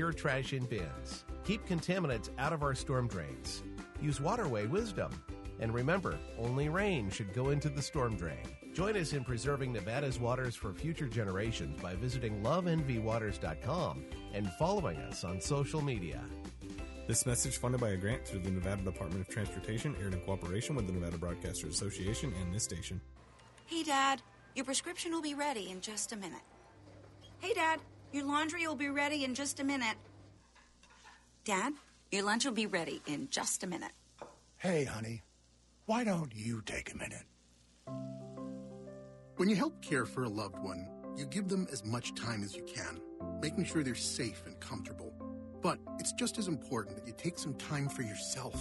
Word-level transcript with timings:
secure 0.00 0.12
trash 0.14 0.54
in 0.54 0.64
bins. 0.64 1.26
Keep 1.44 1.66
contaminants 1.66 2.30
out 2.38 2.54
of 2.54 2.62
our 2.62 2.74
storm 2.74 3.06
drains. 3.06 3.62
Use 4.00 4.18
waterway 4.18 4.66
wisdom. 4.66 5.10
And 5.58 5.74
remember, 5.74 6.18
only 6.38 6.70
rain 6.70 7.10
should 7.10 7.34
go 7.34 7.50
into 7.50 7.68
the 7.68 7.82
storm 7.82 8.16
drain. 8.16 8.46
Join 8.72 8.96
us 8.96 9.12
in 9.12 9.24
preserving 9.24 9.74
Nevada's 9.74 10.18
waters 10.18 10.56
for 10.56 10.72
future 10.72 11.06
generations 11.06 11.78
by 11.82 11.96
visiting 11.96 12.42
lovenvwaters.com 12.42 14.04
and 14.32 14.50
following 14.52 14.96
us 15.00 15.22
on 15.22 15.38
social 15.38 15.82
media. 15.82 16.22
This 17.06 17.26
message 17.26 17.58
funded 17.58 17.82
by 17.82 17.90
a 17.90 17.96
grant 17.98 18.26
through 18.26 18.40
the 18.40 18.50
Nevada 18.50 18.82
Department 18.82 19.20
of 19.20 19.28
Transportation, 19.28 19.94
aired 20.00 20.14
in 20.14 20.20
cooperation 20.20 20.76
with 20.76 20.86
the 20.86 20.94
Nevada 20.94 21.18
Broadcasters 21.18 21.72
Association 21.72 22.32
and 22.40 22.54
this 22.54 22.64
station. 22.64 23.02
Hey, 23.66 23.82
Dad, 23.82 24.22
your 24.54 24.64
prescription 24.64 25.12
will 25.12 25.20
be 25.20 25.34
ready 25.34 25.68
in 25.70 25.82
just 25.82 26.12
a 26.12 26.16
minute. 26.16 26.46
Hey, 27.40 27.52
Dad, 27.52 27.80
your 28.12 28.24
laundry 28.24 28.66
will 28.66 28.76
be 28.76 28.88
ready 28.88 29.24
in 29.24 29.34
just 29.34 29.60
a 29.60 29.64
minute. 29.64 29.96
Dad, 31.44 31.72
your 32.10 32.24
lunch 32.24 32.44
will 32.44 32.52
be 32.52 32.66
ready 32.66 33.00
in 33.06 33.28
just 33.30 33.64
a 33.64 33.66
minute. 33.66 33.92
Hey, 34.58 34.84
honey, 34.84 35.22
why 35.86 36.04
don't 36.04 36.32
you 36.34 36.62
take 36.66 36.92
a 36.92 36.96
minute? 36.96 37.24
When 39.36 39.48
you 39.48 39.56
help 39.56 39.80
care 39.80 40.04
for 40.04 40.24
a 40.24 40.28
loved 40.28 40.58
one, 40.58 40.86
you 41.16 41.24
give 41.26 41.48
them 41.48 41.66
as 41.72 41.84
much 41.84 42.14
time 42.14 42.42
as 42.42 42.54
you 42.54 42.62
can, 42.64 43.00
making 43.40 43.64
sure 43.64 43.82
they're 43.82 43.94
safe 43.94 44.42
and 44.46 44.58
comfortable. 44.60 45.12
But 45.62 45.78
it's 45.98 46.12
just 46.12 46.38
as 46.38 46.48
important 46.48 46.96
that 46.96 47.06
you 47.06 47.14
take 47.16 47.38
some 47.38 47.54
time 47.54 47.88
for 47.88 48.02
yourself. 48.02 48.54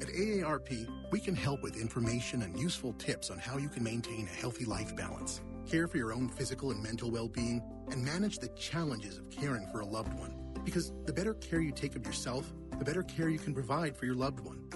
At 0.00 0.08
AARP, 0.08 0.88
we 1.10 1.20
can 1.20 1.36
help 1.36 1.62
with 1.62 1.76
information 1.76 2.42
and 2.42 2.58
useful 2.58 2.94
tips 2.94 3.30
on 3.30 3.38
how 3.38 3.58
you 3.58 3.68
can 3.68 3.84
maintain 3.84 4.26
a 4.26 4.40
healthy 4.40 4.64
life 4.64 4.96
balance, 4.96 5.40
care 5.66 5.88
for 5.88 5.96
your 5.96 6.12
own 6.12 6.28
physical 6.28 6.70
and 6.70 6.82
mental 6.82 7.10
well 7.10 7.28
being, 7.28 7.62
and 7.90 8.04
manage 8.04 8.38
the 8.38 8.48
challenges 8.48 9.18
of 9.18 9.30
caring 9.30 9.66
for 9.68 9.80
a 9.80 9.86
loved 9.86 10.14
one. 10.14 10.34
Because 10.64 10.92
the 11.06 11.12
better 11.12 11.34
care 11.34 11.60
you 11.60 11.72
take 11.72 11.96
of 11.96 12.06
yourself, 12.06 12.52
the 12.78 12.84
better 12.84 13.02
care 13.02 13.28
you 13.28 13.38
can 13.38 13.54
provide 13.54 13.96
for 13.96 14.06
your 14.06 14.14
loved 14.14 14.40
one. 14.40 14.68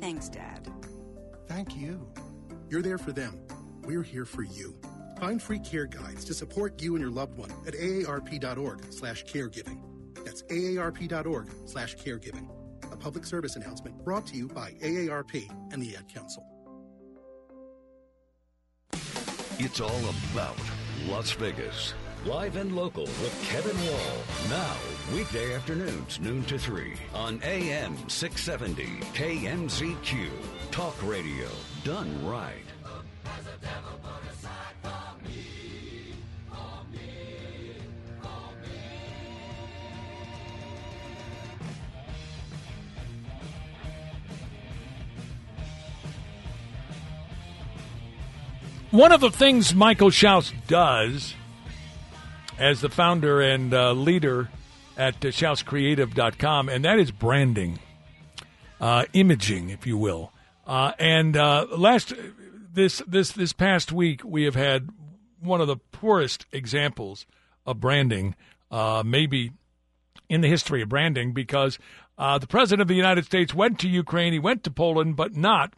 Thanks, 0.00 0.28
Dad. 0.28 0.68
Thank 1.48 1.76
you. 1.76 2.06
You're 2.68 2.82
there 2.82 2.98
for 2.98 3.12
them. 3.12 3.40
We're 3.82 4.02
here 4.02 4.24
for 4.24 4.42
you. 4.42 4.76
Find 5.20 5.40
free 5.40 5.58
care 5.58 5.86
guides 5.86 6.24
to 6.24 6.34
support 6.34 6.80
you 6.82 6.94
and 6.94 7.02
your 7.02 7.10
loved 7.10 7.38
one 7.38 7.50
at 7.66 7.74
aarp.org 7.74 8.92
slash 8.92 9.24
caregiving. 9.24 9.80
That's 10.24 10.42
aarp.org 10.44 11.48
slash 11.66 11.96
caregiving. 11.96 12.48
A 12.90 12.96
public 12.96 13.24
service 13.24 13.56
announcement 13.56 14.04
brought 14.04 14.26
to 14.28 14.36
you 14.36 14.48
by 14.48 14.72
AARP 14.82 15.48
and 15.72 15.82
the 15.82 15.96
Ad 15.96 16.08
Council. 16.12 16.44
It's 19.64 19.80
all 19.80 20.00
about 20.32 20.58
Las 21.06 21.30
Vegas. 21.30 21.94
Live 22.26 22.56
and 22.56 22.74
local 22.74 23.04
with 23.04 23.48
Kevin 23.48 23.76
Wall. 23.86 24.16
Now, 24.50 24.74
weekday 25.14 25.54
afternoons, 25.54 26.18
noon 26.18 26.42
to 26.46 26.58
3 26.58 26.94
on 27.14 27.40
AM 27.44 27.96
670 28.08 28.84
KMZQ. 29.14 30.30
Talk 30.72 31.00
radio 31.04 31.46
done 31.84 32.26
right. 32.26 32.71
One 48.92 49.10
of 49.10 49.22
the 49.22 49.30
things 49.30 49.74
Michael 49.74 50.10
Schaus 50.10 50.52
does 50.66 51.32
as 52.58 52.82
the 52.82 52.90
founder 52.90 53.40
and 53.40 53.72
uh, 53.72 53.92
leader 53.92 54.50
at 54.98 55.14
uh, 55.14 55.28
SchausCreative.com, 55.28 56.68
and 56.68 56.84
that 56.84 56.98
is 56.98 57.10
branding, 57.10 57.78
uh, 58.82 59.06
imaging, 59.14 59.70
if 59.70 59.86
you 59.86 59.96
will. 59.96 60.30
Uh, 60.66 60.92
and 60.98 61.38
uh, 61.38 61.68
last 61.70 62.12
this 62.74 63.00
this 63.08 63.32
this 63.32 63.54
past 63.54 63.92
week, 63.92 64.20
we 64.26 64.44
have 64.44 64.56
had 64.56 64.90
one 65.40 65.62
of 65.62 65.68
the 65.68 65.78
poorest 65.78 66.44
examples 66.52 67.24
of 67.64 67.80
branding, 67.80 68.36
uh, 68.70 69.02
maybe 69.06 69.52
in 70.28 70.42
the 70.42 70.48
history 70.48 70.82
of 70.82 70.90
branding, 70.90 71.32
because 71.32 71.78
uh, 72.18 72.36
the 72.36 72.46
president 72.46 72.82
of 72.82 72.88
the 72.88 72.94
United 72.94 73.24
States 73.24 73.54
went 73.54 73.78
to 73.78 73.88
Ukraine, 73.88 74.34
he 74.34 74.38
went 74.38 74.62
to 74.64 74.70
Poland, 74.70 75.16
but 75.16 75.34
not 75.34 75.72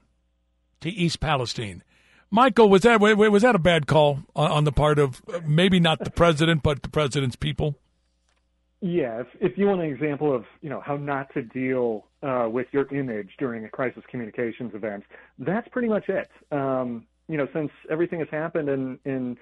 to 0.81 0.91
East 0.91 1.20
Palestine. 1.20 1.84
Michael, 2.34 2.68
was 2.68 2.82
that 2.82 3.00
was 3.00 3.42
that 3.42 3.54
a 3.54 3.60
bad 3.60 3.86
call 3.86 4.18
on 4.34 4.64
the 4.64 4.72
part 4.72 4.98
of 4.98 5.22
maybe 5.46 5.78
not 5.78 6.00
the 6.02 6.10
president, 6.10 6.64
but 6.64 6.82
the 6.82 6.88
president's 6.88 7.36
people? 7.36 7.76
Yeah, 8.80 9.20
if, 9.20 9.28
if 9.40 9.56
you 9.56 9.68
want 9.68 9.82
an 9.82 9.86
example 9.86 10.34
of 10.34 10.44
you 10.60 10.68
know 10.68 10.80
how 10.80 10.96
not 10.96 11.32
to 11.34 11.42
deal 11.42 12.06
uh, 12.24 12.48
with 12.50 12.66
your 12.72 12.92
image 12.92 13.30
during 13.38 13.64
a 13.64 13.68
crisis 13.68 14.02
communications 14.10 14.74
event, 14.74 15.04
that's 15.38 15.68
pretty 15.68 15.86
much 15.86 16.08
it. 16.08 16.28
Um, 16.50 17.06
you 17.28 17.36
know, 17.36 17.46
since 17.54 17.70
everything 17.88 18.18
has 18.18 18.28
happened 18.32 18.68
in 18.68 18.98
in 19.04 19.38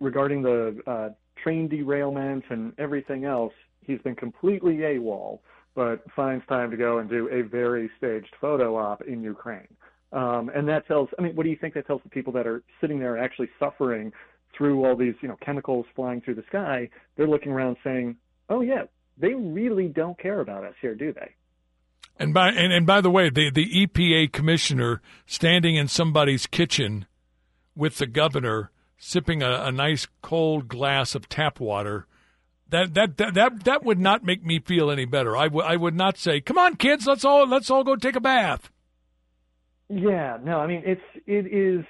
regarding 0.00 0.40
the 0.40 0.80
uh, 0.86 1.10
train 1.44 1.68
derailment 1.68 2.44
and 2.48 2.72
everything 2.78 3.26
else, 3.26 3.52
he's 3.82 4.00
been 4.00 4.16
completely 4.16 4.76
AWOL, 4.78 5.40
but 5.74 6.10
finds 6.16 6.46
time 6.46 6.70
to 6.70 6.78
go 6.78 7.00
and 7.00 7.10
do 7.10 7.28
a 7.28 7.42
very 7.42 7.90
staged 7.98 8.34
photo 8.40 8.78
op 8.78 9.02
in 9.02 9.22
Ukraine. 9.22 9.68
Um, 10.12 10.50
and 10.54 10.68
that 10.68 10.86
tells, 10.86 11.08
I 11.18 11.22
mean, 11.22 11.36
what 11.36 11.44
do 11.44 11.50
you 11.50 11.56
think 11.56 11.74
that 11.74 11.86
tells 11.86 12.02
the 12.02 12.08
people 12.08 12.32
that 12.32 12.46
are 12.46 12.62
sitting 12.80 12.98
there 12.98 13.16
actually 13.16 13.48
suffering 13.58 14.12
through 14.56 14.84
all 14.84 14.96
these, 14.96 15.14
you 15.22 15.28
know, 15.28 15.36
chemicals 15.44 15.86
flying 15.94 16.20
through 16.20 16.34
the 16.34 16.44
sky? 16.48 16.88
They're 17.16 17.28
looking 17.28 17.52
around 17.52 17.76
saying, 17.84 18.16
oh, 18.48 18.60
yeah, 18.60 18.84
they 19.16 19.34
really 19.34 19.88
don't 19.88 20.18
care 20.18 20.40
about 20.40 20.64
us 20.64 20.74
here, 20.80 20.94
do 20.94 21.12
they? 21.12 21.30
And 22.18 22.34
by 22.34 22.48
and, 22.48 22.72
and 22.72 22.86
by 22.86 23.00
the 23.00 23.10
way, 23.10 23.30
the, 23.30 23.50
the 23.50 23.86
EPA 23.86 24.32
commissioner 24.32 25.00
standing 25.26 25.76
in 25.76 25.88
somebody's 25.88 26.46
kitchen 26.46 27.06
with 27.74 27.96
the 27.96 28.06
governor 28.06 28.70
sipping 28.98 29.42
a, 29.42 29.50
a 29.62 29.72
nice 29.72 30.06
cold 30.20 30.68
glass 30.68 31.14
of 31.14 31.28
tap 31.28 31.60
water 31.60 32.06
that, 32.70 32.94
that 32.94 33.16
that 33.16 33.34
that 33.34 33.64
that 33.64 33.84
would 33.84 33.98
not 33.98 34.24
make 34.24 34.44
me 34.44 34.60
feel 34.60 34.90
any 34.90 35.04
better. 35.04 35.36
I, 35.36 35.44
w- 35.44 35.64
I 35.64 35.76
would 35.76 35.94
not 35.94 36.16
say, 36.18 36.40
"Come 36.40 36.58
on, 36.58 36.76
kids, 36.76 37.06
let's 37.06 37.24
all 37.24 37.46
let's 37.48 37.70
all 37.70 37.84
go 37.84 37.96
take 37.96 38.16
a 38.16 38.20
bath." 38.20 38.70
Yeah, 39.90 40.38
no, 40.42 40.60
I 40.60 40.66
mean 40.68 40.82
it's 40.86 41.00
it 41.26 41.52
is 41.52 41.84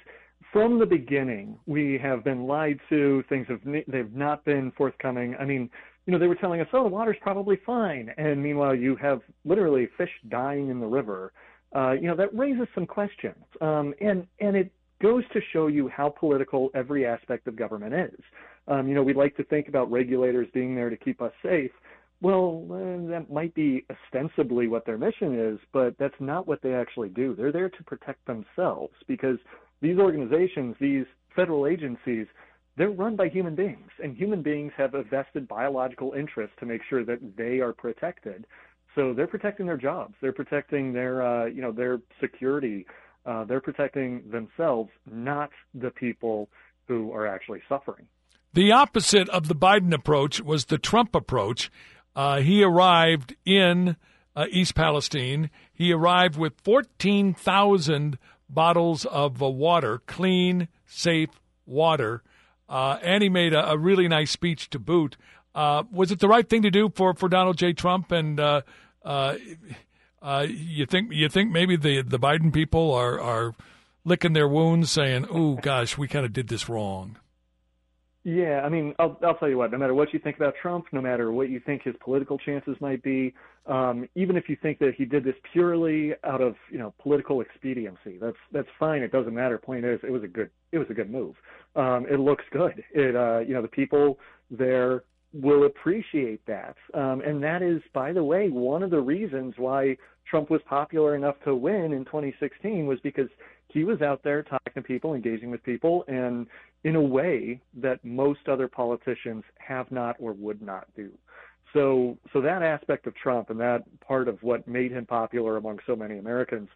from 0.51 0.79
the 0.79 0.85
beginning 0.85 1.57
we 1.67 1.99
have 2.01 2.23
been 2.23 2.47
lied 2.47 2.79
to. 2.89 3.23
Things 3.29 3.45
have 3.47 3.59
they've 3.87 4.13
not 4.13 4.43
been 4.43 4.71
forthcoming. 4.75 5.35
I 5.39 5.45
mean, 5.45 5.69
you 6.05 6.13
know, 6.13 6.17
they 6.17 6.27
were 6.27 6.35
telling 6.35 6.61
us, 6.61 6.67
oh, 6.73 6.83
the 6.83 6.89
water's 6.89 7.17
probably 7.21 7.59
fine, 7.63 8.11
and 8.17 8.41
meanwhile 8.41 8.73
you 8.73 8.95
have 8.95 9.21
literally 9.45 9.87
fish 9.97 10.09
dying 10.29 10.69
in 10.69 10.79
the 10.79 10.85
river. 10.87 11.31
Uh, 11.75 11.91
you 11.91 12.07
know, 12.07 12.15
that 12.15 12.35
raises 12.35 12.67
some 12.73 12.87
questions, 12.87 13.43
um, 13.61 13.93
and 14.01 14.25
and 14.39 14.55
it 14.55 14.71
goes 15.01 15.23
to 15.33 15.39
show 15.53 15.67
you 15.67 15.87
how 15.87 16.09
political 16.09 16.69
every 16.73 17.05
aspect 17.05 17.47
of 17.47 17.55
government 17.55 17.93
is. 17.93 18.19
Um, 18.67 18.87
you 18.87 18.95
know, 18.95 19.03
we 19.03 19.13
like 19.13 19.35
to 19.37 19.43
think 19.43 19.67
about 19.67 19.91
regulators 19.91 20.47
being 20.53 20.75
there 20.75 20.89
to 20.89 20.97
keep 20.97 21.21
us 21.21 21.31
safe, 21.43 21.71
well, 22.21 22.65
uh, 22.69 23.09
that 23.09 23.31
might 23.31 23.53
be 23.55 23.85
ostensibly 23.89 24.67
what 24.67 24.85
their 24.85 24.97
mission 24.97 25.39
is, 25.39 25.59
but 25.73 25.97
that's 25.97 26.19
not 26.19 26.47
what 26.47 26.61
they 26.61 26.73
actually 26.73 27.09
do. 27.09 27.35
They're 27.35 27.51
there 27.51 27.69
to 27.69 27.83
protect 27.83 28.25
themselves 28.25 28.93
because 29.07 29.37
these 29.81 29.97
organizations, 29.97 30.75
these 30.79 31.05
federal 31.35 31.65
agencies, 31.65 32.27
they're 32.77 32.91
run 32.91 33.15
by 33.15 33.27
human 33.27 33.55
beings, 33.55 33.89
and 34.01 34.15
human 34.15 34.43
beings 34.43 34.71
have 34.77 34.93
a 34.93 35.03
vested 35.03 35.47
biological 35.47 36.13
interest 36.13 36.53
to 36.59 36.65
make 36.65 36.81
sure 36.87 37.03
that 37.03 37.19
they 37.35 37.59
are 37.59 37.73
protected. 37.73 38.45
So 38.95 39.13
they're 39.13 39.27
protecting 39.27 39.65
their 39.65 39.77
jobs, 39.77 40.13
they're 40.21 40.31
protecting 40.33 40.93
their, 40.93 41.25
uh, 41.25 41.45
you 41.45 41.61
know, 41.61 41.71
their 41.71 42.01
security, 42.19 42.85
uh, 43.25 43.45
they're 43.45 43.61
protecting 43.61 44.23
themselves, 44.29 44.91
not 45.09 45.49
the 45.73 45.89
people 45.91 46.49
who 46.87 47.11
are 47.13 47.25
actually 47.25 47.61
suffering. 47.67 48.05
The 48.53 48.73
opposite 48.73 49.29
of 49.29 49.47
the 49.47 49.55
Biden 49.55 49.93
approach 49.93 50.41
was 50.41 50.65
the 50.65 50.77
Trump 50.77 51.15
approach. 51.15 51.71
Uh, 52.15 52.41
he 52.41 52.63
arrived 52.63 53.35
in 53.45 53.95
uh, 54.35 54.45
East 54.51 54.75
Palestine. 54.75 55.49
He 55.73 55.91
arrived 55.91 56.37
with 56.37 56.53
14,000 56.63 58.17
bottles 58.49 59.05
of 59.05 59.41
uh, 59.41 59.49
water, 59.49 60.01
clean, 60.05 60.67
safe 60.85 61.29
water, 61.65 62.23
uh, 62.69 62.97
and 63.01 63.23
he 63.23 63.29
made 63.29 63.53
a, 63.53 63.71
a, 63.71 63.77
really 63.77 64.07
nice 64.07 64.31
speech 64.31 64.69
to 64.69 64.79
boot. 64.79 65.17
Uh, 65.53 65.83
was 65.91 66.11
it 66.11 66.19
the 66.19 66.27
right 66.27 66.47
thing 66.49 66.61
to 66.61 66.71
do 66.71 66.89
for, 66.95 67.13
for 67.13 67.27
Donald 67.27 67.57
J. 67.57 67.73
Trump? 67.73 68.11
And 68.11 68.39
uh, 68.39 68.61
you 70.47 70.85
think 70.85 71.11
you 71.11 71.27
think 71.27 71.51
maybe 71.51 71.75
the, 71.75 72.01
the 72.01 72.19
Biden 72.19 72.53
people 72.53 72.93
are 72.93 73.19
are 73.19 73.55
licking 74.05 74.33
their 74.33 74.47
wounds, 74.47 74.91
saying, 74.91 75.25
"Oh 75.29 75.55
gosh, 75.55 75.97
we 75.97 76.07
kind 76.07 76.25
of 76.25 76.33
did 76.33 76.47
this 76.47 76.69
wrong." 76.69 77.17
Yeah, 78.23 78.61
I 78.63 78.69
mean, 78.69 78.93
I'll, 78.99 79.17
I'll 79.23 79.35
tell 79.35 79.49
you 79.49 79.57
what. 79.57 79.71
No 79.71 79.79
matter 79.79 79.95
what 79.95 80.13
you 80.13 80.19
think 80.19 80.35
about 80.35 80.53
Trump, 80.61 80.85
no 80.91 81.01
matter 81.01 81.31
what 81.31 81.49
you 81.49 81.59
think 81.59 81.81
his 81.81 81.95
political 82.03 82.37
chances 82.37 82.75
might 82.79 83.01
be, 83.01 83.33
um, 83.65 84.07
even 84.13 84.37
if 84.37 84.47
you 84.47 84.55
think 84.61 84.77
that 84.77 84.93
he 84.95 85.05
did 85.05 85.23
this 85.23 85.33
purely 85.51 86.13
out 86.23 86.39
of 86.39 86.53
you 86.69 86.77
know 86.77 86.93
political 87.01 87.41
expediency, 87.41 88.19
that's 88.21 88.37
that's 88.51 88.67
fine. 88.79 89.01
It 89.01 89.11
doesn't 89.11 89.33
matter. 89.33 89.57
Point 89.57 89.85
is, 89.85 89.99
it 90.03 90.11
was 90.11 90.23
a 90.23 90.27
good 90.27 90.51
it 90.71 90.77
was 90.77 90.87
a 90.91 90.93
good 90.93 91.09
move. 91.09 91.35
Um, 91.75 92.05
it 92.11 92.19
looks 92.19 92.43
good. 92.51 92.83
It 92.93 93.15
uh, 93.15 93.39
you 93.39 93.55
know 93.55 93.63
the 93.63 93.67
people 93.67 94.19
there 94.51 95.03
will 95.33 95.65
appreciate 95.65 96.45
that. 96.45 96.75
Um, 96.93 97.21
and 97.21 97.41
that 97.43 97.61
is, 97.61 97.81
by 97.93 98.13
the 98.13 98.23
way, 98.23 98.49
one 98.49 98.83
of 98.83 98.91
the 98.91 98.99
reasons 98.99 99.55
why 99.57 99.97
Trump 100.29 100.49
was 100.49 100.61
popular 100.67 101.15
enough 101.15 101.35
to 101.45 101.55
win 101.55 101.93
in 101.93 102.05
2016 102.05 102.85
was 102.85 102.99
because 103.01 103.29
he 103.73 103.83
was 103.83 104.01
out 104.01 104.23
there 104.23 104.43
talking 104.43 104.73
to 104.75 104.81
people, 104.81 105.13
engaging 105.13 105.51
with 105.51 105.63
people, 105.63 106.03
and 106.07 106.47
in 106.83 106.95
a 106.95 107.01
way 107.01 107.61
that 107.75 108.03
most 108.03 108.47
other 108.47 108.67
politicians 108.67 109.43
have 109.57 109.91
not 109.91 110.15
or 110.19 110.33
would 110.33 110.61
not 110.61 110.87
do. 110.95 111.11
So, 111.73 112.17
so 112.33 112.41
that 112.41 112.63
aspect 112.63 113.07
of 113.07 113.15
Trump 113.15 113.49
and 113.49 113.59
that 113.59 113.83
part 114.01 114.27
of 114.27 114.41
what 114.43 114.67
made 114.67 114.91
him 114.91 115.05
popular 115.05 115.57
among 115.57 115.79
so 115.85 115.95
many 115.95 116.17
Americans 116.17 116.69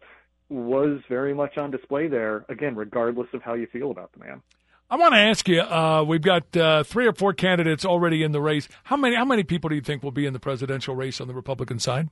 was 0.48 1.00
very 1.08 1.34
much 1.34 1.58
on 1.58 1.70
display 1.70 2.08
there. 2.08 2.46
Again, 2.48 2.76
regardless 2.76 3.28
of 3.34 3.42
how 3.42 3.54
you 3.54 3.66
feel 3.66 3.90
about 3.90 4.12
the 4.12 4.20
man. 4.20 4.42
I 4.88 4.96
want 4.96 5.14
to 5.14 5.18
ask 5.18 5.48
you. 5.48 5.60
Uh, 5.60 6.04
we've 6.06 6.22
got 6.22 6.56
uh, 6.56 6.84
three 6.84 7.06
or 7.06 7.12
four 7.12 7.32
candidates 7.32 7.84
already 7.84 8.22
in 8.22 8.30
the 8.30 8.40
race. 8.40 8.68
How 8.84 8.96
many? 8.96 9.16
How 9.16 9.24
many 9.24 9.42
people 9.42 9.68
do 9.68 9.74
you 9.74 9.80
think 9.80 10.04
will 10.04 10.12
be 10.12 10.26
in 10.26 10.32
the 10.32 10.38
presidential 10.38 10.94
race 10.94 11.20
on 11.20 11.26
the 11.26 11.34
Republican 11.34 11.80
side? 11.80 12.08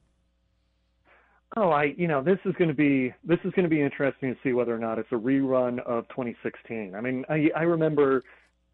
Oh, 1.56 1.70
I 1.70 1.94
you 1.96 2.08
know 2.08 2.22
this 2.22 2.38
is 2.44 2.54
going 2.58 2.68
to 2.68 2.74
be 2.74 3.12
this 3.24 3.38
is 3.44 3.52
going 3.52 3.64
to 3.64 3.68
be 3.68 3.80
interesting 3.80 4.34
to 4.34 4.40
see 4.42 4.52
whether 4.52 4.74
or 4.74 4.78
not 4.78 4.98
it's 4.98 5.12
a 5.12 5.16
rerun 5.16 5.78
of 5.80 6.08
2016. 6.08 6.94
I 6.94 7.00
mean, 7.00 7.24
I 7.28 7.50
I 7.56 7.62
remember 7.62 8.24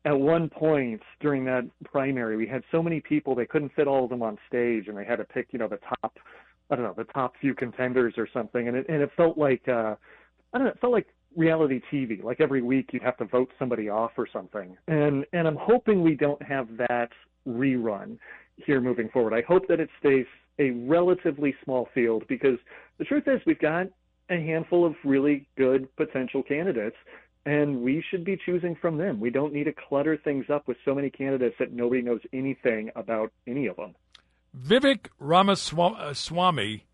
at 0.07 0.19
one 0.19 0.49
point 0.49 1.03
during 1.21 1.45
that 1.45 1.65
primary 1.85 2.37
we 2.37 2.47
had 2.47 2.63
so 2.73 2.83
many 2.83 3.01
people 3.01 3.35
they 3.35 3.45
couldn't 3.45 3.71
fit 3.77 3.87
all 3.87 4.05
of 4.05 4.11
them 4.11 4.23
on 4.23 4.39
stage 4.49 4.89
and 4.89 4.97
they 4.97 5.05
had 5.05 5.17
to 5.17 5.25
pick 5.25 5.49
you 5.51 5.59
know 5.59 5.69
the 5.69 5.79
top 6.01 6.17
I 6.71 6.77
don't 6.77 6.87
know 6.87 6.95
the 6.97 7.13
top 7.13 7.35
few 7.39 7.55
contenders 7.55 8.15
or 8.17 8.27
something 8.33 8.69
and 8.69 8.79
it 8.79 8.87
and 8.89 9.03
it 9.03 9.11
felt 9.15 9.37
like 9.37 9.69
uh 9.69 9.95
I 10.55 10.59
don't 10.59 10.65
know 10.65 10.71
it 10.71 10.81
felt 10.81 10.95
like 10.95 11.07
reality 11.37 11.81
TV. 11.93 12.23
Like 12.23 12.41
every 12.41 12.63
week 12.63 12.91
you'd 12.93 13.03
have 13.03 13.17
to 13.19 13.25
vote 13.25 13.51
somebody 13.59 13.89
off 13.89 14.13
or 14.17 14.27
something. 14.33 14.77
And 14.89 15.25
and 15.33 15.47
I'm 15.47 15.57
hoping 15.57 16.03
we 16.03 16.15
don't 16.15 16.43
have 16.43 16.69
that 16.89 17.11
rerun 17.47 18.19
here 18.57 18.81
moving 18.81 19.09
forward. 19.11 19.35
I 19.35 19.43
hope 19.43 19.69
that 19.69 19.81
it 19.81 19.89
stays 19.99 20.27
a 20.61 20.71
relatively 20.71 21.55
small 21.65 21.89
field 21.95 22.25
because 22.29 22.59
the 22.99 23.05
truth 23.05 23.25
is 23.27 23.41
we've 23.47 23.59
got 23.59 23.87
a 24.29 24.35
handful 24.35 24.87
of 24.87 24.95
really 25.05 25.49
good 25.57 25.89
potential 25.97 26.43
candidates 26.43 26.97
and 27.47 27.81
we 27.81 28.05
should 28.11 28.25
be 28.25 28.39
choosing 28.45 28.77
from 28.77 28.99
them. 28.99 29.19
We 29.19 29.31
don't 29.31 29.53
need 29.53 29.65
to 29.65 29.73
clutter 29.73 30.17
things 30.17 30.47
up 30.53 30.69
with 30.69 30.77
so 30.85 30.95
many 30.95 31.11
candidates 31.11 31.57
that 31.59 31.73
nobody 31.73 32.03
knows 32.03 32.21
anything 32.33 32.91
about 32.95 33.33
any 33.47 33.67
of 33.67 33.77
them. 33.77 33.95
Vivek 34.57 35.07
Ramaswamy 35.19 36.85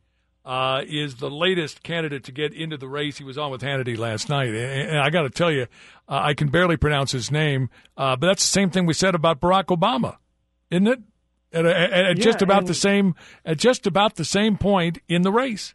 uh, 0.45 0.83
is 0.87 1.17
the 1.17 1.31
latest 1.31 1.83
candidate 1.83 2.23
to 2.25 2.33
get 2.33 2.53
into 2.55 2.77
the 2.77 2.87
race. 2.87 3.19
He 3.19 3.25
was 3.25 3.37
on 3.37 3.51
with 3.51 3.63
Hannity 3.63 3.99
last 3.99 4.29
night, 4.29 4.55
and, 4.55 4.99
I 4.99 5.11
got 5.11 5.23
to 5.23 5.31
tell 5.31 5.51
you, 5.51 5.63
uh, 6.09 6.21
I 6.23 6.35
can 6.35 6.49
barely 6.49 6.77
pronounce 6.77 7.11
his 7.11 7.33
name, 7.33 7.69
uh, 7.97 8.15
but 8.15 8.29
that's 8.29 8.45
the 8.45 8.53
same 8.53 8.71
thing 8.71 8.87
we 8.87 8.95
said 8.95 9.15
about 9.17 9.41
Barack 9.41 9.77
Obama, 9.77 10.19
isn't 10.71 10.87
it? 10.87 11.01
At, 11.57 11.67
at, 11.67 11.93
at 11.93 12.19
yeah, 12.19 12.25
just 12.25 12.43
about 12.43 12.67
the 12.67 12.75
same, 12.75 13.15
at 13.45 13.57
just 13.59 13.87
about 13.87 14.17
the 14.17 14.25
same 14.25 14.57
point 14.59 14.99
in 15.09 15.23
the 15.23 15.33
race. 15.33 15.75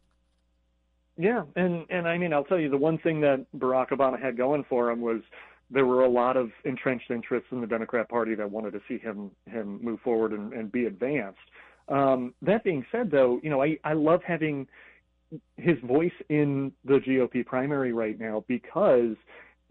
Yeah, 1.18 1.44
and 1.56 1.86
and 1.89 2.07
I 2.07 2.18
mean, 2.18 2.33
I'll 2.33 2.44
tell 2.44 2.60
you, 2.60 2.69
the 2.69 2.78
one 2.78 2.98
thing 2.98 3.22
that 3.22 3.45
Barack 3.56 3.89
Obama 3.89 4.22
had 4.22 4.38
going 4.38 4.63
for 4.69 4.89
him 4.92 5.01
was 5.01 5.22
there 5.69 5.86
were 5.86 6.04
a 6.04 6.10
lot 6.10 6.38
of 6.38 6.51
entrenched 6.66 7.10
interests 7.10 7.48
in 7.51 7.62
the 7.62 7.68
Democrat 7.68 8.10
Party 8.10 8.36
that 8.36 8.50
wanted 8.50 8.72
to 8.74 8.81
see 8.88 8.98
him 8.98 9.31
him 9.45 9.80
move 9.81 10.00
forward 10.01 10.33
and, 10.33 10.54
and 10.54 10.72
be 10.72 10.86
advanced. 10.86 11.39
Um, 11.88 12.34
that 12.42 12.63
being 12.63 12.86
said, 12.92 13.12
though, 13.12 13.39
you 13.44 13.50
know, 13.50 13.62
I, 13.62 13.77
I 13.84 13.94
love 13.94 14.22
having 14.25 14.68
his 15.57 15.77
voice 15.84 16.12
in 16.30 16.72
the 16.86 17.00
GOP 17.00 17.45
primary 17.45 17.94
right 17.94 18.19
now 18.19 18.44
because 18.48 19.16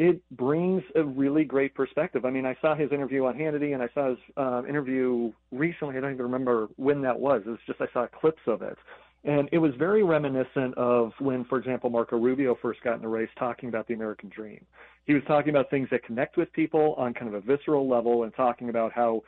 it 0.00 0.22
brings 0.30 0.82
a 0.94 1.04
really 1.04 1.44
great 1.44 1.74
perspective. 1.74 2.24
I 2.24 2.30
mean, 2.30 2.46
I 2.46 2.56
saw 2.62 2.74
his 2.74 2.90
interview 2.90 3.26
on 3.26 3.34
Hannity 3.34 3.74
and 3.74 3.82
I 3.82 3.88
saw 3.92 4.08
his 4.08 4.18
uh, 4.34 4.62
interview 4.66 5.30
recently. 5.52 5.98
I 5.98 6.00
don't 6.00 6.14
even 6.14 6.24
remember 6.24 6.68
when 6.76 7.02
that 7.02 7.20
was. 7.20 7.42
It 7.44 7.50
was 7.50 7.58
just 7.66 7.82
I 7.82 7.86
saw 7.92 8.06
clips 8.06 8.40
of 8.46 8.62
it. 8.62 8.78
And 9.24 9.50
it 9.52 9.58
was 9.58 9.72
very 9.78 10.02
reminiscent 10.02 10.74
of 10.78 11.12
when, 11.18 11.44
for 11.44 11.58
example, 11.58 11.90
Marco 11.90 12.16
Rubio 12.16 12.56
first 12.62 12.82
got 12.82 12.94
in 12.94 13.02
the 13.02 13.08
race 13.08 13.28
talking 13.38 13.68
about 13.68 13.88
the 13.88 13.92
American 13.92 14.30
dream. 14.30 14.64
He 15.04 15.12
was 15.12 15.22
talking 15.28 15.50
about 15.50 15.68
things 15.68 15.88
that 15.90 16.02
connect 16.02 16.38
with 16.38 16.50
people 16.54 16.94
on 16.96 17.12
kind 17.12 17.28
of 17.28 17.34
a 17.34 17.42
visceral 17.42 17.86
level 17.86 18.22
and 18.22 18.34
talking 18.34 18.70
about 18.70 18.92
how 18.94 19.22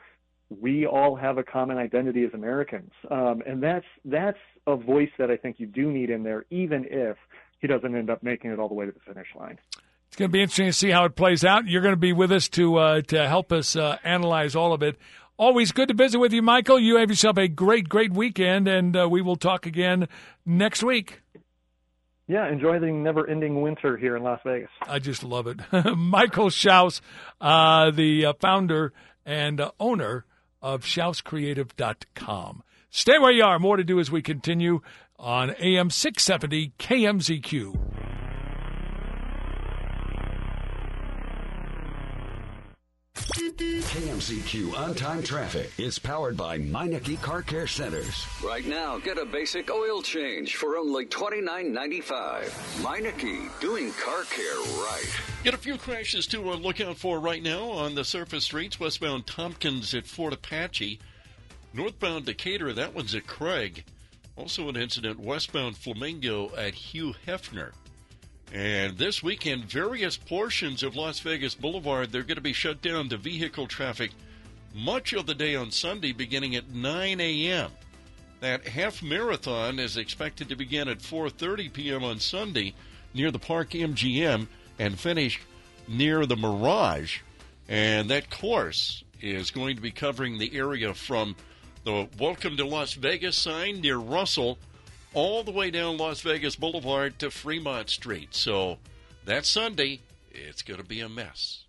we 0.49 0.87
all 0.87 1.15
have 1.15 1.37
a 1.37 1.43
common 1.43 1.77
identity 1.77 2.23
as 2.23 2.33
Americans, 2.33 2.91
um, 3.11 3.41
and 3.45 3.61
that's 3.61 3.85
that's 4.05 4.37
a 4.67 4.75
voice 4.75 5.09
that 5.17 5.31
I 5.31 5.37
think 5.37 5.59
you 5.59 5.65
do 5.65 5.91
need 5.91 6.09
in 6.09 6.21
there, 6.21 6.45
even 6.51 6.85
if 6.89 7.17
he 7.59 7.67
doesn't 7.67 7.95
end 7.95 8.09
up 8.09 8.21
making 8.21 8.51
it 8.51 8.59
all 8.59 8.67
the 8.67 8.75
way 8.75 8.85
to 8.85 8.91
the 8.91 8.99
finish 8.99 9.27
line. 9.35 9.57
It's 10.13 10.19
going 10.19 10.29
to 10.29 10.31
be 10.33 10.43
interesting 10.43 10.67
to 10.67 10.73
see 10.73 10.91
how 10.91 11.05
it 11.05 11.15
plays 11.15 11.43
out. 11.43 11.65
You're 11.65 11.81
going 11.81 11.93
to 11.93 11.97
be 11.97 12.13
with 12.13 12.31
us 12.31 12.47
to 12.49 12.75
uh, 12.75 13.01
to 13.07 13.27
help 13.27 13.51
us 13.51 13.75
uh, 13.75 13.97
analyze 14.03 14.55
all 14.55 14.71
of 14.71 14.83
it. 14.83 14.95
Always 15.37 15.71
good 15.71 15.87
to 15.87 15.95
visit 15.95 16.19
with 16.19 16.31
you, 16.31 16.43
Michael. 16.43 16.79
You 16.79 16.97
have 16.97 17.09
yourself 17.09 17.39
a 17.39 17.47
great, 17.47 17.89
great 17.89 18.13
weekend, 18.13 18.67
and 18.67 18.95
uh, 18.95 19.09
we 19.09 19.23
will 19.23 19.37
talk 19.37 19.65
again 19.65 20.07
next 20.45 20.83
week. 20.83 21.23
Yeah, 22.27 22.47
enjoy 22.47 22.77
the 22.77 22.91
never-ending 22.91 23.59
winter 23.59 23.97
here 23.97 24.15
in 24.15 24.21
Las 24.21 24.39
Vegas. 24.45 24.69
I 24.83 24.99
just 24.99 25.23
love 25.23 25.47
it. 25.47 25.59
Michael 25.97 26.49
Schaus, 26.49 27.01
uh, 27.41 27.89
the 27.89 28.27
uh, 28.27 28.33
founder 28.33 28.93
and 29.25 29.59
uh, 29.59 29.71
owner 29.79 30.25
of 30.61 30.83
SchausCreative.com. 30.83 32.61
Stay 32.91 33.17
where 33.17 33.31
you 33.31 33.43
are. 33.43 33.57
More 33.57 33.77
to 33.77 33.83
do 33.83 33.99
as 33.99 34.11
we 34.11 34.21
continue 34.21 34.81
on 35.17 35.55
AM 35.59 35.89
670 35.89 36.73
KMZQ. 36.77 38.02
KMZQ 43.57 44.75
on 44.75 44.95
time 44.95 45.21
traffic 45.21 45.71
is 45.77 45.99
powered 45.99 46.35
by 46.35 46.57
Meineke 46.57 47.21
Car 47.21 47.43
Care 47.43 47.67
Centers. 47.67 48.25
Right 48.43 48.65
now, 48.65 48.97
get 48.97 49.19
a 49.19 49.25
basic 49.25 49.69
oil 49.69 50.01
change 50.01 50.55
for 50.55 50.75
only 50.75 51.05
$29.95. 51.05 52.49
Meineke, 52.81 53.59
doing 53.59 53.91
car 53.93 54.23
care 54.23 54.55
right. 54.55 55.21
Get 55.43 55.53
a 55.53 55.57
few 55.57 55.77
crashes 55.77 56.25
to 56.27 56.49
uh, 56.49 56.55
look 56.55 56.81
out 56.81 56.97
for 56.97 57.19
right 57.19 57.43
now 57.43 57.69
on 57.69 57.93
the 57.93 58.03
surface 58.03 58.45
streets. 58.45 58.79
Westbound 58.79 59.27
Tompkins 59.27 59.93
at 59.93 60.07
Fort 60.07 60.33
Apache. 60.33 60.99
Northbound 61.73 62.25
Decatur, 62.25 62.73
that 62.73 62.95
one's 62.95 63.13
at 63.13 63.27
Craig. 63.27 63.85
Also 64.35 64.67
an 64.67 64.75
incident 64.75 65.19
westbound 65.19 65.77
Flamingo 65.77 66.55
at 66.55 66.73
Hugh 66.73 67.13
Hefner. 67.27 67.73
And 68.53 68.99
this 68.99 69.23
weekend, 69.23 69.65
various 69.65 70.15
portions 70.15 70.83
of 70.83 70.95
Las 70.95 71.19
Vegas 71.21 71.55
Boulevard, 71.55 72.11
they're 72.11 72.21
going 72.21 72.35
to 72.35 72.41
be 72.41 72.53
shut 72.53 72.83
down 72.83 73.09
to 73.09 73.17
vehicle 73.17 73.65
traffic 73.65 74.11
much 74.75 75.11
of 75.11 75.25
the 75.25 75.33
day 75.33 75.55
on 75.55 75.71
Sunday 75.71 76.11
beginning 76.11 76.55
at 76.55 76.69
9 76.69 77.19
a.m. 77.19 77.71
That 78.41 78.67
half 78.67 79.01
marathon 79.01 79.79
is 79.79 79.97
expected 79.97 80.49
to 80.49 80.55
begin 80.55 80.87
at 80.87 80.99
4:30 80.99 81.73
p.m. 81.73 82.03
on 82.03 82.19
Sunday 82.19 82.75
near 83.15 83.31
the 83.31 83.39
Park 83.39 83.71
MGM 83.71 84.47
and 84.77 84.99
finish 84.99 85.41
near 85.87 86.27
the 86.27 86.35
Mirage. 86.35 87.21
And 87.67 88.07
that 88.11 88.29
course 88.29 89.03
is 89.19 89.49
going 89.49 89.77
to 89.77 89.81
be 89.81 89.91
covering 89.91 90.37
the 90.37 90.55
area 90.55 90.93
from 90.93 91.35
the 91.85 92.07
Welcome 92.19 92.57
to 92.57 92.65
Las 92.65 92.93
Vegas 92.93 93.35
sign 93.35 93.81
near 93.81 93.97
Russell 93.97 94.59
all 95.13 95.43
the 95.43 95.51
way 95.51 95.71
down 95.71 95.97
Las 95.97 96.21
Vegas 96.21 96.55
Boulevard 96.55 97.19
to 97.19 97.29
Fremont 97.29 97.89
Street. 97.89 98.35
So 98.35 98.77
that 99.25 99.45
Sunday, 99.45 100.01
it's 100.31 100.61
going 100.61 100.79
to 100.79 100.85
be 100.85 100.99
a 100.99 101.09
mess. 101.09 101.62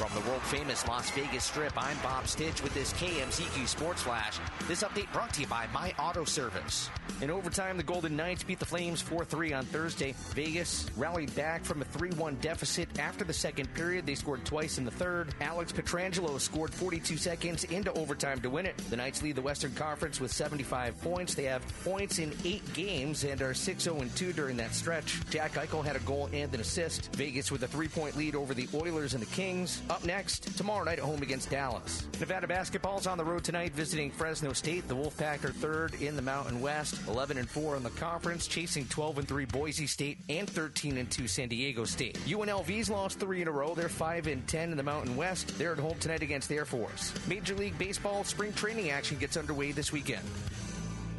From 0.00 0.14
the 0.14 0.26
world 0.30 0.40
famous 0.44 0.88
Las 0.88 1.10
Vegas 1.10 1.44
Strip, 1.44 1.74
I'm 1.76 1.98
Bob 1.98 2.26
Stitch 2.26 2.62
with 2.62 2.72
this 2.72 2.90
KMZQ 2.94 3.68
Sports 3.68 4.00
Flash. 4.00 4.38
This 4.66 4.82
update 4.82 5.12
brought 5.12 5.34
to 5.34 5.42
you 5.42 5.46
by 5.46 5.66
My 5.74 5.92
Auto 5.98 6.24
Service. 6.24 6.88
In 7.20 7.30
overtime, 7.30 7.76
the 7.76 7.82
Golden 7.82 8.16
Knights 8.16 8.42
beat 8.42 8.58
the 8.58 8.64
Flames 8.64 9.02
4 9.02 9.26
3 9.26 9.52
on 9.52 9.66
Thursday. 9.66 10.14
Vegas 10.30 10.86
rallied 10.96 11.34
back 11.34 11.66
from 11.66 11.82
a 11.82 11.84
3 11.84 12.12
1 12.12 12.36
deficit 12.36 12.98
after 12.98 13.24
the 13.24 13.32
second 13.34 13.74
period. 13.74 14.06
They 14.06 14.14
scored 14.14 14.42
twice 14.46 14.78
in 14.78 14.86
the 14.86 14.90
third. 14.90 15.34
Alex 15.42 15.70
Pietrangelo 15.70 16.40
scored 16.40 16.72
42 16.72 17.18
seconds 17.18 17.64
into 17.64 17.92
overtime 17.92 18.40
to 18.40 18.48
win 18.48 18.64
it. 18.64 18.78
The 18.88 18.96
Knights 18.96 19.22
lead 19.22 19.36
the 19.36 19.42
Western 19.42 19.74
Conference 19.74 20.18
with 20.18 20.32
75 20.32 20.98
points. 21.02 21.34
They 21.34 21.44
have 21.44 21.62
points 21.84 22.18
in 22.18 22.32
eight 22.46 22.62
games 22.72 23.24
and 23.24 23.42
are 23.42 23.52
6 23.52 23.82
0 23.82 24.02
2 24.16 24.32
during 24.32 24.56
that 24.56 24.74
stretch. 24.74 25.20
Jack 25.28 25.52
Eichel 25.56 25.84
had 25.84 25.96
a 25.96 26.00
goal 26.00 26.30
and 26.32 26.54
an 26.54 26.60
assist. 26.60 27.14
Vegas 27.16 27.52
with 27.52 27.64
a 27.64 27.68
three 27.68 27.88
point 27.88 28.16
lead 28.16 28.34
over 28.34 28.54
the 28.54 28.66
Oilers 28.72 29.12
and 29.12 29.22
the 29.22 29.30
Kings. 29.34 29.82
Up 29.90 30.04
next, 30.04 30.56
tomorrow 30.56 30.84
night 30.84 31.00
at 31.00 31.04
home 31.04 31.20
against 31.20 31.50
Dallas. 31.50 32.06
Nevada 32.20 32.46
basketball's 32.46 33.08
on 33.08 33.18
the 33.18 33.24
road 33.24 33.42
tonight 33.42 33.72
visiting 33.72 34.12
Fresno 34.12 34.52
State. 34.52 34.86
The 34.86 34.94
Wolfpack 34.94 35.44
are 35.44 35.50
third 35.50 36.00
in 36.00 36.14
the 36.14 36.22
Mountain 36.22 36.60
West, 36.60 37.00
11 37.08 37.38
and 37.38 37.50
4 37.50 37.74
in 37.74 37.82
the 37.82 37.90
conference, 37.90 38.46
chasing 38.46 38.86
12 38.86 39.18
and 39.18 39.26
3 39.26 39.46
Boise 39.46 39.88
State 39.88 40.18
and 40.28 40.48
13 40.48 40.96
and 40.96 41.10
2 41.10 41.26
San 41.26 41.48
Diego 41.48 41.84
State. 41.84 42.16
UNLV's 42.24 42.88
lost 42.88 43.18
three 43.18 43.42
in 43.42 43.48
a 43.48 43.50
row. 43.50 43.74
They're 43.74 43.88
5 43.88 44.28
and 44.28 44.46
10 44.46 44.70
in 44.70 44.76
the 44.76 44.82
Mountain 44.84 45.16
West. 45.16 45.58
They're 45.58 45.72
at 45.72 45.78
home 45.80 45.98
tonight 45.98 46.22
against 46.22 46.48
the 46.48 46.54
Air 46.54 46.66
Force. 46.66 47.12
Major 47.26 47.56
League 47.56 47.76
Baseball 47.76 48.22
spring 48.22 48.52
training 48.52 48.90
action 48.90 49.18
gets 49.18 49.36
underway 49.36 49.72
this 49.72 49.90
weekend. 49.90 50.22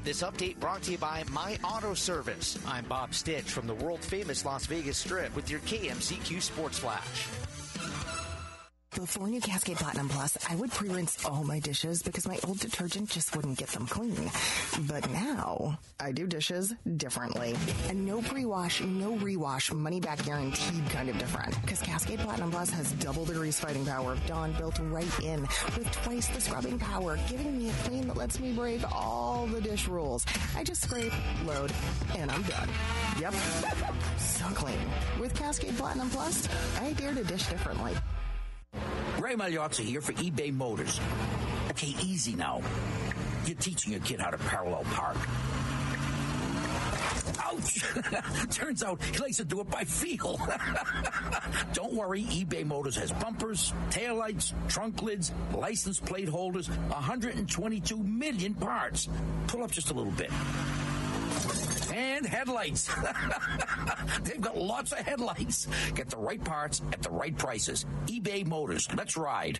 This 0.06 0.24
update 0.24 0.62
brought 0.62 0.82
to 0.84 0.92
you 0.94 0.98
by 0.98 1.25
My 1.30 1.60
Auto 1.62 1.94
Service. 1.94 2.58
I'm 2.66 2.86
Bob 2.86 3.13
Stitch 3.13 3.51
from 3.51 3.68
the 3.68 3.75
world 3.75 4.00
famous 4.00 4.46
Las 4.46 4.66
Vegas 4.66 4.98
Strip 4.98 5.36
with 5.36 5.51
your 5.51 5.60
KMZQ 5.60 6.42
Sports 6.42 6.80
Flash. 6.80 7.28
Before 8.95 9.29
new 9.29 9.39
Cascade 9.39 9.77
Platinum 9.77 10.10
Plus, 10.10 10.38
I 10.50 10.55
would 10.57 10.69
pre-rinse 10.69 11.24
all 11.24 11.45
my 11.45 11.60
dishes 11.60 12.03
because 12.03 12.27
my 12.27 12.38
old 12.45 12.60
detergent 12.60 13.10
just 13.10 13.33
wouldn't 13.33 13.57
get 13.57 13.69
them 13.69 13.88
clean. 13.88 14.29
But 14.81 15.10
now, 15.12 15.79
I 15.98 16.12
do 16.12 16.27
dishes 16.27 16.74
differently. 16.98 17.55
And 17.88 18.05
no 18.05 18.21
pre-wash, 18.21 18.81
no 18.81 19.13
rewash, 19.15 19.74
money 19.74 20.01
back 20.01 20.25
guaranteed 20.25 20.89
kind 20.89 21.07
of 21.07 21.17
different. 21.17 21.60
Because 21.62 21.81
Cascade 21.81 22.19
Platinum 22.19 22.51
Plus 22.51 22.69
has 22.71 22.91
double 22.93 23.24
the 23.24 23.33
grease 23.33 23.62
fighting 23.62 23.86
power 23.86 24.12
of 24.12 24.25
Dawn 24.25 24.51
built 24.53 24.77
right 24.83 25.19
in 25.21 25.41
with 25.77 25.89
twice 26.03 26.27
the 26.27 26.41
scrubbing 26.41 26.77
power, 26.77 27.17
giving 27.29 27.57
me 27.57 27.69
a 27.69 27.74
clean 27.86 28.07
that 28.07 28.17
lets 28.17 28.41
me 28.41 28.51
break 28.51 28.81
all 28.93 29.48
the 29.48 29.62
dish 29.62 29.88
rules. 29.88 30.25
I 30.53 30.65
just 30.65 30.81
scrape, 30.81 31.13
load, 31.45 31.71
and 32.17 32.29
I'm 32.29 32.43
done. 32.43 32.69
Yep. 33.21 33.33
So 34.17 34.45
clean. 34.55 34.79
With 35.19 35.36
Cascade 35.36 35.77
Platinum 35.77 36.10
Plus, 36.10 36.48
I 36.79 36.93
dare 36.93 37.13
to 37.13 37.24
dish 37.24 37.45
differently. 37.48 37.93
Ray 39.32 39.38
Magliozzi 39.38 39.86
here 39.86 40.02
for 40.02 40.12
eBay 40.14 40.54
Motors. 40.54 41.00
Okay, 41.70 41.96
easy 42.04 42.36
now. 42.36 42.62
You're 43.46 43.56
teaching 43.56 43.94
your 43.94 44.02
kid 44.02 44.20
how 44.20 44.30
to 44.30 44.38
parallel 44.38 44.84
park. 44.92 45.16
Ouch! 47.40 47.86
Turns 48.52 48.84
out 48.84 49.02
he 49.02 49.18
likes 49.20 49.38
to 49.38 49.46
do 49.46 49.62
it 49.62 49.70
by 49.70 49.86
feel. 49.86 50.38
Don't 51.74 51.94
worry, 51.94 52.24
eBay 52.24 52.66
Motors 52.66 52.98
has 52.98 53.14
bumpers, 53.14 53.72
taillights, 53.90 54.54
trunk 54.68 55.02
lids, 55.02 55.32
license 55.56 56.02
plate 56.02 56.28
holders, 56.28 56.68
122 56.68 57.98
million 58.04 58.54
parts. 58.54 59.08
Pull 59.48 59.64
up 59.64 59.72
just 59.72 59.92
a 59.92 59.94
little 59.94 60.12
bit. 60.12 60.30
And 61.91 62.25
headlights. 62.25 62.89
They've 64.24 64.41
got 64.41 64.57
lots 64.57 64.91
of 64.91 65.00
headlights. 65.00 65.67
Get 65.93 66.10
the 66.10 66.17
right 66.17 66.43
parts 66.43 66.81
at 66.93 67.01
the 67.01 67.10
right 67.12 67.38
prices. 67.38 67.86
eBay 68.07 68.45
Motors. 68.45 68.88
Let's 68.95 69.17
ride. 69.17 69.60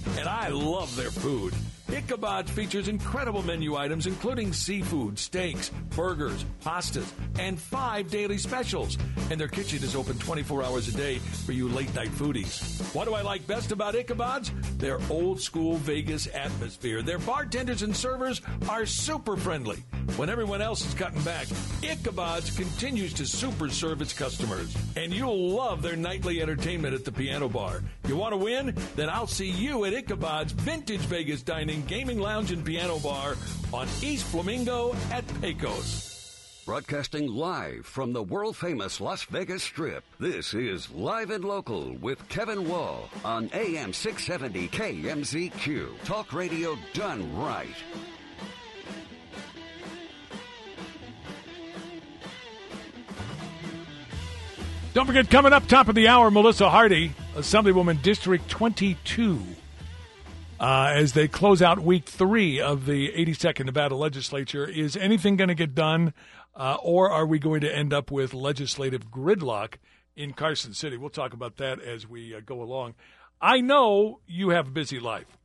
And 0.17 0.27
I 0.27 0.49
love 0.49 0.95
their 0.95 1.11
food. 1.11 1.53
Ichabod 1.91 2.49
features 2.49 2.87
incredible 2.87 3.43
menu 3.43 3.75
items 3.75 4.07
including 4.07 4.53
seafood, 4.53 5.19
steaks, 5.19 5.71
burgers, 5.93 6.45
pastas, 6.63 7.11
and 7.37 7.59
five 7.59 8.09
daily 8.09 8.37
specials. 8.37 8.97
And 9.29 9.39
their 9.39 9.49
kitchen 9.49 9.83
is 9.83 9.95
open 9.95 10.17
24 10.17 10.63
hours 10.63 10.87
a 10.87 10.95
day 10.95 11.17
for 11.17 11.51
you 11.51 11.67
late 11.67 11.93
night 11.93 12.11
foodies. 12.11 12.81
What 12.95 13.05
do 13.05 13.13
I 13.13 13.21
like 13.21 13.45
best 13.45 13.73
about 13.73 13.95
Ichabod's? 13.95 14.51
Their 14.77 14.99
old 15.09 15.41
school 15.41 15.75
Vegas 15.77 16.27
atmosphere. 16.33 17.01
Their 17.01 17.19
bartenders 17.19 17.81
and 17.81 17.95
servers 17.95 18.41
are 18.69 18.85
super 18.85 19.35
friendly. 19.35 19.83
When 20.17 20.29
everyone 20.29 20.61
else 20.61 20.85
is 20.85 20.93
cutting 20.93 21.21
back, 21.23 21.47
Ichabod's 21.83 22.55
continues 22.55 23.13
to 23.13 23.25
super 23.25 23.69
serve 23.69 24.01
its 24.01 24.13
customers. 24.13 24.75
And 24.95 25.13
you'll 25.13 25.49
love 25.51 25.81
their 25.81 25.95
nightly 25.95 26.41
entertainment 26.41 26.93
at 26.93 27.05
the 27.05 27.11
piano 27.11 27.49
bar. 27.49 27.83
You 28.07 28.15
want 28.15 28.33
to 28.33 28.37
win? 28.37 28.75
Then 28.95 29.09
I'll 29.09 29.27
see 29.27 29.49
you 29.49 29.85
at 29.85 29.90
Ichabod's 29.91 30.53
Vintage 30.53 31.01
Vegas 31.01 31.43
Dining, 31.43 31.83
Gaming 31.85 32.19
Lounge, 32.19 32.51
and 32.51 32.65
Piano 32.65 32.99
Bar 32.99 33.35
on 33.73 33.87
East 34.01 34.25
Flamingo 34.25 34.95
at 35.11 35.23
Pecos. 35.41 36.63
Broadcasting 36.65 37.27
live 37.27 37.85
from 37.85 38.13
the 38.13 38.23
world 38.23 38.55
famous 38.55 39.01
Las 39.01 39.23
Vegas 39.25 39.63
Strip. 39.63 40.03
This 40.19 40.53
is 40.53 40.89
Live 40.91 41.31
and 41.31 41.43
Local 41.43 41.93
with 41.95 42.25
Kevin 42.29 42.69
Wall 42.69 43.09
on 43.25 43.49
AM 43.53 43.91
670 43.91 44.67
KMZQ. 44.69 46.03
Talk 46.03 46.31
radio 46.31 46.77
done 46.93 47.35
right. 47.35 47.67
Don't 54.93 55.05
forget, 55.05 55.29
coming 55.29 55.53
up 55.53 55.67
top 55.67 55.87
of 55.87 55.95
the 55.95 56.09
hour, 56.09 56.29
Melissa 56.29 56.69
Hardy, 56.69 57.13
Assemblywoman 57.35 58.01
District 58.01 58.47
22, 58.49 59.41
uh, 60.61 60.91
as 60.93 61.13
they 61.13 61.27
close 61.27 61.59
out 61.59 61.79
week 61.79 62.05
three 62.05 62.61
of 62.61 62.85
the 62.85 63.11
82nd 63.13 63.65
Nevada 63.65 63.95
legislature. 63.95 64.63
Is 64.63 64.95
anything 64.95 65.35
going 65.35 65.47
to 65.47 65.55
get 65.55 65.73
done, 65.73 66.13
uh, 66.55 66.77
or 66.83 67.09
are 67.09 67.25
we 67.25 67.39
going 67.39 67.61
to 67.61 67.75
end 67.75 67.91
up 67.91 68.11
with 68.11 68.31
legislative 68.35 69.09
gridlock 69.09 69.77
in 70.15 70.33
Carson 70.33 70.75
City? 70.75 70.97
We'll 70.97 71.09
talk 71.09 71.33
about 71.33 71.57
that 71.57 71.81
as 71.81 72.07
we 72.07 72.35
uh, 72.35 72.41
go 72.45 72.61
along. 72.61 72.93
I 73.41 73.59
know 73.59 74.19
you 74.27 74.49
have 74.49 74.67
a 74.67 74.71
busy 74.71 74.99
life 74.99 75.35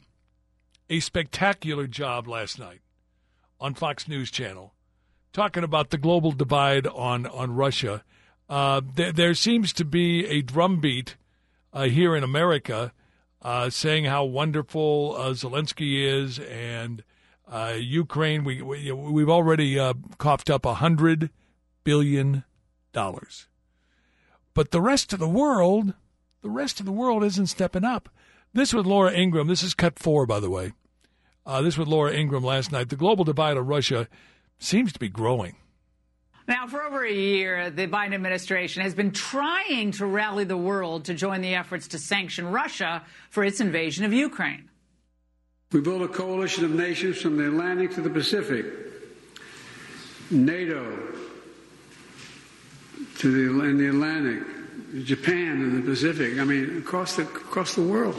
a 0.90 1.02
spectacular 1.02 1.86
job 1.86 2.30
last 2.30 2.58
night 2.58 2.80
on 3.60 3.74
Fox 3.74 4.08
News 4.08 4.32
Channel, 4.32 4.74
talking 5.34 5.66
about 5.66 5.90
the 5.90 5.98
global 5.98 6.32
divide 6.32 6.88
on 6.88 7.28
on 7.28 7.54
Russia. 7.54 8.06
Uh, 8.50 8.82
there, 8.96 9.12
there, 9.12 9.34
seems 9.34 9.74
to 9.74 9.84
be 9.84 10.26
a 10.26 10.42
drumbeat 10.42 11.18
uh, 11.74 11.84
here 11.84 12.16
in 12.16 12.24
America 12.24 12.94
uh, 13.42 13.70
saying 13.70 14.06
how 14.06 14.24
wonderful 14.24 15.16
uh, 15.18 15.30
Zelensky 15.32 16.06
is 16.06 16.40
and 16.40 17.04
uh, 17.52 17.76
Ukraine. 17.78 18.46
We, 18.46 18.62
we 18.62 18.92
we've 18.92 19.30
already 19.30 19.78
uh, 19.78 19.94
coughed 20.18 20.50
up 20.50 20.66
a 20.66 20.76
hundred 20.76 21.30
billion 21.84 22.46
dollars, 22.94 23.48
but 24.54 24.72
the 24.72 24.82
rest 24.82 25.12
of 25.12 25.20
the 25.20 25.28
world, 25.28 25.94
the 26.42 26.50
rest 26.50 26.80
of 26.80 26.86
the 26.86 26.92
world 26.94 27.26
isn't 27.26 27.48
stepping 27.48 27.84
up. 27.84 28.08
This 28.54 28.74
with 28.74 28.86
Laura 28.86 29.12
Ingraham, 29.12 29.48
This 29.48 29.62
is 29.62 29.74
cut 29.74 30.00
four, 30.00 30.26
by 30.26 30.40
the 30.40 30.50
way. 30.50 30.72
This 31.62 31.78
with 31.78 31.88
Laura 31.88 32.14
Ingraham 32.14 32.46
last 32.46 32.72
night. 32.72 32.90
The 32.90 32.96
global 32.96 33.24
divide 33.26 33.58
of 33.58 33.68
Russia 33.68 34.08
seems 34.58 34.94
to 34.94 35.00
be 35.00 35.10
growing. 35.10 35.58
Now, 36.48 36.66
for 36.66 36.82
over 36.82 37.04
a 37.04 37.12
year, 37.12 37.70
the 37.70 37.88
Biden 37.88 38.14
administration 38.14 38.82
has 38.82 38.96
been 38.96 39.12
trying 39.12 39.92
to 39.92 40.06
rally 40.06 40.46
the 40.46 40.56
world 40.56 41.06
to 41.06 41.14
join 41.14 41.42
the 41.42 41.56
efforts 41.56 41.90
to 41.90 42.00
sanction 42.00 42.48
Russia 42.48 43.04
for 43.30 43.44
its 43.44 43.60
invasion 43.60 44.06
of 44.06 44.14
Ukraine. 44.14 44.70
We 45.74 45.82
built 45.82 46.02
a 46.02 46.08
coalition 46.08 46.64
of 46.64 46.72
nations 46.72 47.22
from 47.22 47.36
the 47.36 47.48
Atlantic 47.48 47.92
to 47.96 48.02
the 48.02 48.10
Pacific, 48.10 48.66
NATO 50.32 50.98
to 53.18 53.32
the, 53.32 53.66
in 53.66 53.78
the 53.78 53.88
Atlantic, 53.88 54.44
Japan 55.04 55.62
in 55.62 55.76
the 55.76 55.82
Pacific. 55.82 56.40
I 56.40 56.46
mean, 56.46 56.78
across 56.78 57.18
the 57.18 57.24
across 57.24 57.76
the 57.76 57.82
world. 57.82 58.16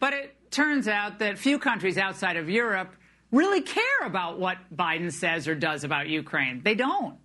But 0.00 0.14
it 0.14 0.34
turns 0.50 0.88
out 0.88 1.20
that 1.20 1.38
few 1.38 1.60
countries 1.60 1.96
outside 1.96 2.36
of 2.36 2.50
Europe 2.50 2.96
really 3.32 3.62
care 3.62 3.82
about 4.04 4.38
what 4.38 4.58
Biden 4.74 5.10
says 5.10 5.48
or 5.48 5.54
does 5.54 5.82
about 5.82 6.08
Ukraine. 6.08 6.60
They 6.62 6.74
don't. 6.74 7.18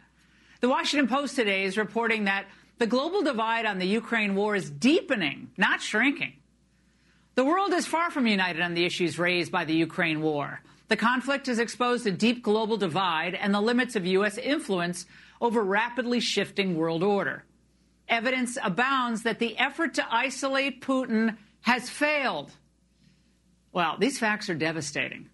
The 0.62 0.70
Washington 0.70 1.08
Post 1.08 1.36
today 1.36 1.66
is 1.66 1.78
reporting 1.78 2.24
that 2.24 2.48
the 2.80 2.88
global 2.88 3.22
divide 3.22 3.66
on 3.66 3.78
the 3.78 3.86
Ukraine 3.86 4.34
war 4.34 4.56
is 4.56 4.72
deepening, 4.72 5.52
not 5.58 5.82
shrinking. 5.82 6.34
The 7.36 7.46
world 7.46 7.74
is 7.74 7.86
far 7.86 8.10
from 8.10 8.26
united 8.26 8.62
on 8.62 8.74
the 8.74 8.86
issues 8.86 9.20
raised 9.20 9.52
by 9.52 9.66
the 9.66 9.76
Ukraine 9.76 10.22
war. 10.22 10.62
The 10.88 10.96
conflict 10.96 11.48
has 11.48 11.60
exposed 11.60 12.08
a 12.08 12.12
deep 12.12 12.42
global 12.42 12.78
divide 12.78 13.36
and 13.36 13.54
the 13.54 13.62
limits 13.62 13.96
of 13.96 14.06
U.S. 14.06 14.38
influence 14.38 15.06
over 15.42 15.62
rapidly 15.62 16.20
shifting 16.20 16.76
world 16.76 17.04
order. 17.04 17.44
Evidence 18.08 18.58
abounds 18.64 19.24
that 19.24 19.40
the 19.40 19.58
effort 19.58 19.96
to 19.96 20.06
isolate 20.10 20.82
Putin 20.82 21.38
has 21.62 21.90
failed. 21.90 22.52
Well, 23.74 23.98
these 24.00 24.18
facts 24.18 24.50
are 24.50 24.56
devastating. 24.56 25.30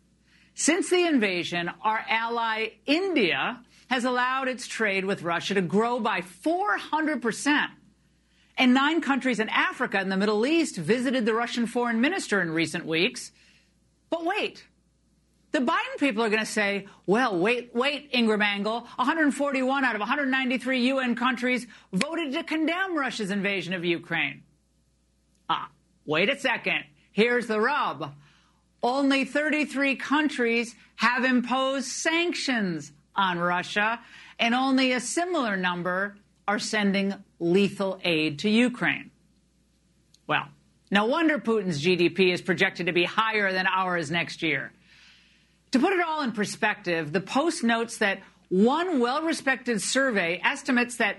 Since 0.55 0.89
the 0.89 1.05
invasion, 1.05 1.72
our 1.81 2.03
ally 2.07 2.69
India 2.86 3.60
has 3.89 4.05
allowed 4.05 4.48
its 4.48 4.67
trade 4.67 5.05
with 5.05 5.24
Russia 5.24 5.55
to 5.55 5.62
grow 5.62 6.00
by 6.00 6.22
400%. 6.22 7.67
And 8.57 8.74
nine 8.74 9.01
countries 9.01 9.39
in 9.39 9.50
Africa 9.50 9.98
and 9.98 10.12
the 10.12 10.17
Middle 10.17 10.45
East 10.45 10.77
visited 10.77 11.25
the 11.25 11.33
Russian 11.33 11.65
foreign 11.65 12.01
minister 12.01 12.39
in 12.41 12.51
recent 12.51 12.86
weeks. 12.86 13.31
But 14.12 14.25
wait, 14.25 14.63
the 15.53 15.60
Biden 15.60 15.98
people 16.00 16.24
are 16.24 16.29
going 16.29 16.39
to 16.39 16.45
say, 16.45 16.88
well, 17.07 17.38
wait, 17.39 17.72
wait, 17.74 18.10
Ingraham 18.13 18.41
Angle. 18.43 18.81
141 18.95 19.83
out 19.86 19.95
of 19.95 20.00
193 20.00 20.88
UN 20.89 21.15
countries 21.15 21.65
voted 21.91 22.33
to 22.33 22.43
condemn 22.43 22.95
Russia's 22.95 23.31
invasion 23.31 23.74
of 23.74 23.83
Ukraine. 23.83 24.43
Ah, 25.50 25.69
wait 26.05 26.29
a 26.29 26.39
second. 26.39 26.83
Here's 27.12 27.48
the 27.48 27.60
rub. 27.60 28.13
Only 28.84 29.24
33 29.24 29.96
countries 29.96 30.75
have 30.98 31.24
imposed 31.24 31.88
sanctions 31.88 32.92
on 33.16 33.40
Russia, 33.40 34.02
and 34.38 34.54
only 34.54 34.92
a 34.92 35.00
similar 35.00 35.56
number 35.56 36.18
are 36.48 36.60
sending 36.60 37.13
lethal 37.40 38.00
aid 38.04 38.40
to 38.40 38.50
Ukraine. 38.50 39.10
Well, 40.28 40.50
no 40.92 41.06
wonder 41.06 41.40
Putin's 41.40 41.82
GDP 41.82 42.34
is 42.34 42.42
projected 42.42 42.88
to 42.88 42.92
be 42.92 43.06
higher 43.06 43.54
than 43.54 43.68
ours 43.68 44.12
next 44.12 44.44
year. 44.44 44.74
To 45.72 45.80
put 45.80 45.94
it 45.94 46.02
all 46.02 46.22
in 46.22 46.34
perspective, 46.34 47.13
the 47.13 47.22
Post 47.22 47.63
notes 47.63 48.00
that 48.00 48.20
one 48.50 49.00
well-respected 49.00 49.82
survey 49.82 50.42
estimates 50.44 50.98
that 50.98 51.18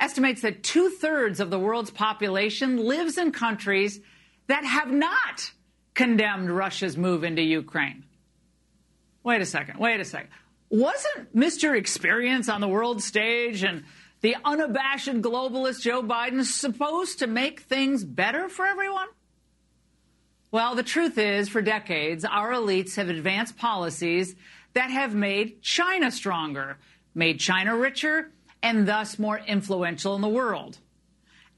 estimates 0.00 0.42
that 0.42 0.62
two-thirds 0.62 1.38
of 1.40 1.50
the 1.50 1.58
world's 1.58 1.90
population 1.90 2.78
lives 2.78 3.18
in 3.18 3.30
countries 3.32 4.00
that 4.48 4.64
have 4.64 4.90
not 4.90 5.52
condemned 5.94 6.50
Russia's 6.50 6.96
move 6.96 7.24
into 7.24 7.42
Ukraine. 7.42 8.04
Wait 9.22 9.40
a 9.40 9.46
second, 9.46 9.78
wait 9.78 10.00
a 10.00 10.04
second. 10.04 10.30
Wasn't 10.68 11.36
Mr. 11.36 11.76
Experience 11.76 12.48
on 12.48 12.60
the 12.60 12.68
world 12.68 13.02
stage 13.02 13.62
and 13.62 13.84
the 14.22 14.36
unabashed 14.44 15.20
globalist 15.20 15.82
Joe 15.82 16.02
Biden 16.02 16.44
supposed 16.44 17.18
to 17.18 17.26
make 17.26 17.60
things 17.60 18.04
better 18.04 18.48
for 18.48 18.66
everyone? 18.66 19.08
Well, 20.50 20.74
the 20.74 20.82
truth 20.82 21.18
is, 21.18 21.48
for 21.48 21.62
decades, 21.62 22.24
our 22.24 22.52
elites 22.52 22.96
have 22.96 23.08
advanced 23.08 23.56
policies 23.56 24.34
that 24.74 24.90
have 24.90 25.14
made 25.14 25.62
China 25.62 26.10
stronger, 26.10 26.78
made 27.14 27.40
China 27.40 27.76
richer, 27.76 28.30
and 28.62 28.86
thus 28.86 29.18
more 29.18 29.38
influential 29.38 30.14
in 30.14 30.22
the 30.22 30.28
world. 30.28 30.78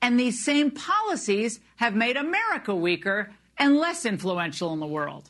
And 0.00 0.18
these 0.18 0.44
same 0.44 0.70
policies 0.70 1.60
have 1.76 1.94
made 1.94 2.16
America 2.16 2.74
weaker 2.74 3.30
and 3.58 3.76
less 3.76 4.04
influential 4.06 4.72
in 4.72 4.80
the 4.80 4.86
world. 4.86 5.28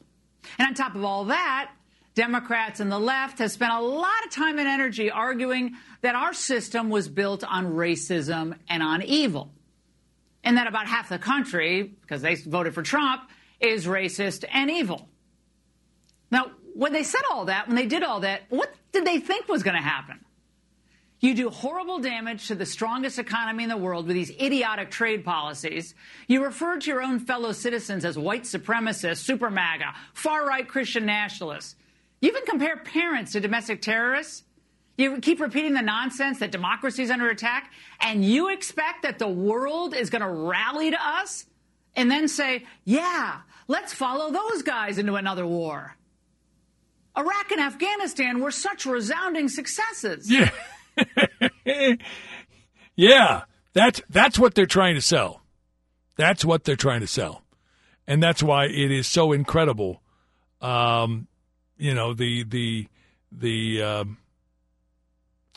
And 0.59 0.69
on 0.69 0.75
top 0.75 0.95
of 0.95 1.05
all 1.05 1.27
that, 1.27 1.71
Democrats 2.15 2.81
and 2.81 2.93
the 2.93 2.99
left 2.99 3.39
have 3.39 3.51
spent 3.51 3.73
a 3.73 3.81
lot 3.81 4.25
of 4.25 4.31
time 4.31 4.59
and 4.59 4.69
energy 4.69 5.11
arguing 5.11 5.73
that 6.03 6.15
our 6.15 6.33
system 6.33 6.89
was 6.89 7.09
built 7.09 7.43
on 7.43 7.75
racism 7.75 8.57
and 8.69 8.83
on 8.83 9.03
evil. 9.03 9.53
And 10.45 10.57
that 10.59 10.67
about 10.67 10.87
half 10.87 11.09
the 11.09 11.19
country, 11.19 11.83
because 11.83 12.23
they 12.23 12.35
voted 12.37 12.75
for 12.75 12.83
Trump, 12.83 13.23
is 13.61 13.87
racist 13.87 14.45
and 14.53 14.71
evil. 14.71 15.09
Now, 16.31 16.51
when 16.75 16.93
they 16.93 17.03
said 17.03 17.23
all 17.31 17.47
that, 17.47 17.67
when 17.67 17.77
they 17.77 17.87
did 17.87 18.03
all 18.03 18.21
that, 18.21 18.43
what 18.49 18.73
did 18.93 19.05
they 19.05 19.19
think 19.19 19.49
was 19.49 19.63
going 19.63 19.77
to 19.77 19.83
happen? 19.83 20.24
You 21.25 21.33
do 21.33 21.49
horrible 21.49 22.01
damage 22.01 22.49
to 22.49 22.55
the 22.55 22.67
strongest 22.67 23.19
economy 23.19 23.63
in 23.63 23.71
the 23.71 23.79
world 23.79 24.07
with 24.07 24.15
these 24.15 24.29
idiotic 24.29 24.91
trade 24.91 25.25
policies. 25.25 25.95
You 26.27 26.45
refer 26.45 26.79
to 26.79 26.87
your 26.87 27.01
own 27.01 27.19
fellow 27.19 27.53
citizens 27.53 28.05
as 28.05 28.19
white 28.19 28.43
supremacists, 28.43 29.25
super 29.25 29.49
MAGA, 29.49 29.95
far 30.13 30.47
right 30.47 30.69
Christian 30.69 31.07
nationalists. 31.07 31.77
You 32.21 32.29
even 32.29 32.45
compare 32.45 32.77
parents 32.77 33.33
to 33.33 33.41
domestic 33.41 33.81
terrorists. 33.81 34.43
You 34.99 35.17
keep 35.21 35.41
repeating 35.41 35.73
the 35.73 35.81
nonsense 35.81 36.41
that 36.41 36.53
democracy 36.53 37.05
is 37.05 37.11
under 37.11 37.31
attack, 37.31 37.73
and 38.01 38.23
you 38.23 38.51
expect 38.51 39.05
that 39.05 39.19
the 39.19 39.27
world 39.27 39.95
is 39.95 40.11
going 40.11 40.21
to 40.21 40.29
rally 40.29 40.91
to 40.91 41.03
us 41.03 41.47
and 41.97 42.11
then 42.11 42.29
say, 42.29 42.67
yeah, 42.85 43.41
let's 43.67 43.95
follow 43.95 44.31
those 44.31 44.63
guys 44.63 44.99
into 44.99 45.15
another 45.15 45.47
war. 45.47 45.97
Iraq 47.17 47.51
and 47.51 47.63
Afghanistan 47.63 48.41
were 48.41 48.51
such 48.51 48.85
resounding 48.85 49.49
successes. 49.49 50.31
Yeah. 50.31 50.51
yeah. 52.97 53.43
That's 53.73 54.01
that's 54.09 54.39
what 54.39 54.55
they're 54.55 54.67
trying 54.67 54.95
to 54.95 55.01
sell. 55.01 55.43
That's 56.17 56.45
what 56.45 56.65
they're 56.65 56.77
trying 56.77 57.01
to 57.01 57.07
sell. 57.07 57.43
And 58.07 58.23
that's 58.23 58.43
why 58.43 58.67
it 58.67 58.91
is 58.91 59.07
so 59.07 59.33
incredible. 59.33 60.01
Um, 60.61 61.27
you 61.77 61.95
know, 61.95 62.15
the 62.15 62.45
the 62.45 62.87
the 63.33 63.83
um, 63.83 64.19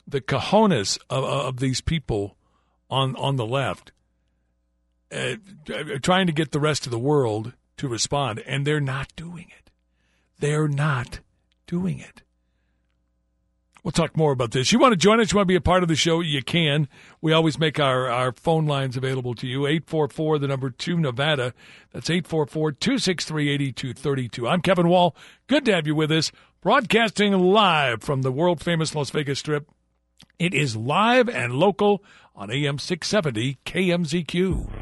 the 0.08 0.21
cojones 0.21 0.97
of, 1.10 1.23
of 1.23 1.58
these 1.60 1.82
people 1.82 2.38
on 2.89 3.15
on 3.17 3.36
the 3.36 3.45
left 3.45 3.91
uh, 5.12 5.36
trying 6.02 6.28
to 6.28 6.34
get 6.34 6.52
the 6.52 6.60
rest 6.60 6.86
of 6.86 6.91
the 6.91 7.00
world 7.00 7.54
to 7.78 7.88
respond, 7.88 8.39
and 8.39 8.65
they're 8.65 8.80
not 8.80 9.15
doing 9.15 9.47
it. 9.58 9.71
They're 10.39 10.67
not 10.67 11.19
doing 11.65 12.00
it. 12.00 12.23
We'll 13.88 13.93
talk 13.93 14.17
more 14.17 14.34
about 14.34 14.52
this. 14.52 14.73
You 14.73 14.80
want 14.80 14.91
to 14.91 14.97
join 14.97 15.21
us? 15.21 15.32
You 15.32 15.38
want 15.38 15.45
to 15.45 15.54
be 15.54 15.56
a 15.56 15.62
part 15.62 15.82
of 15.82 15.88
the 15.88 15.95
show? 15.95 16.19
You 16.19 16.43
can. 16.43 16.89
We 17.21 17.32
always 17.32 17.58
make 17.58 17.80
our, 17.80 18.10
our 18.10 18.34
phone 18.34 18.65
lines 18.65 18.97
available 18.97 19.34
to 19.36 19.47
you. 19.47 19.65
844, 19.65 20.39
the 20.39 20.47
number 20.50 20.69
2 20.71 21.00
Nevada. 21.00 21.54
That's 21.93 22.10
844 22.10 22.73
263 22.73 23.50
8232. 23.50 24.45
I'm 24.45 24.60
Kevin 24.60 24.89
Wall. 24.89 25.15
Good 25.47 25.63
to 25.63 25.73
have 25.73 25.88
you 25.88 25.95
with 25.95 26.12
us. 26.12 26.34
Broadcasting 26.60 27.32
live 27.32 28.04
from 28.04 28.23
the 28.23 28.32
world 28.34 28.60
famous 28.60 28.93
Las 28.93 29.10
Vegas 29.12 29.39
Strip. 29.39 29.69
It 30.38 30.54
is 30.54 30.76
live 30.76 31.30
and 31.30 31.54
local 31.54 32.04
on 32.36 32.52
AM 32.52 32.80
670 32.80 33.58
KMZQ. 33.65 34.77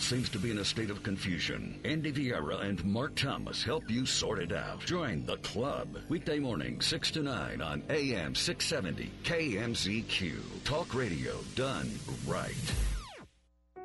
Seems 0.00 0.28
to 0.30 0.38
be 0.38 0.50
in 0.50 0.58
a 0.58 0.64
state 0.64 0.90
of 0.90 1.02
confusion, 1.02 1.78
Andy 1.84 2.12
Vieira 2.12 2.64
and 2.64 2.84
Mark 2.84 3.14
Thomas 3.14 3.62
help 3.62 3.90
you 3.90 4.06
sort 4.06 4.38
it 4.38 4.52
out. 4.52 4.80
Join 4.80 5.24
the 5.26 5.36
club. 5.38 5.98
Weekday 6.08 6.38
morning, 6.38 6.80
6 6.80 7.10
to 7.12 7.22
9 7.22 7.60
on 7.60 7.82
AM 7.90 8.34
670 8.34 9.10
KMZQ. 9.24 10.64
Talk 10.64 10.94
radio 10.94 11.36
done 11.54 11.90
right. 12.26 12.54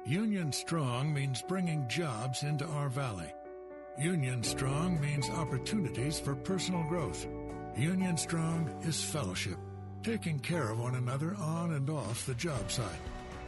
Union 0.05 0.51
Strong 0.51 1.13
means 1.13 1.41
bringing 1.47 1.87
jobs 1.87 2.43
into 2.43 2.65
our 2.65 2.89
valley. 2.89 3.33
Union 3.97 4.43
Strong 4.43 5.01
means 5.01 5.29
opportunities 5.29 6.19
for 6.19 6.35
personal 6.35 6.83
growth. 6.83 7.25
Union 7.75 8.17
Strong 8.17 8.69
is 8.83 9.03
fellowship, 9.03 9.57
taking 10.03 10.39
care 10.39 10.69
of 10.69 10.79
one 10.79 10.95
another 10.95 11.35
on 11.35 11.73
and 11.73 11.89
off 11.89 12.25
the 12.25 12.35
job 12.35 12.71
site. 12.71 12.85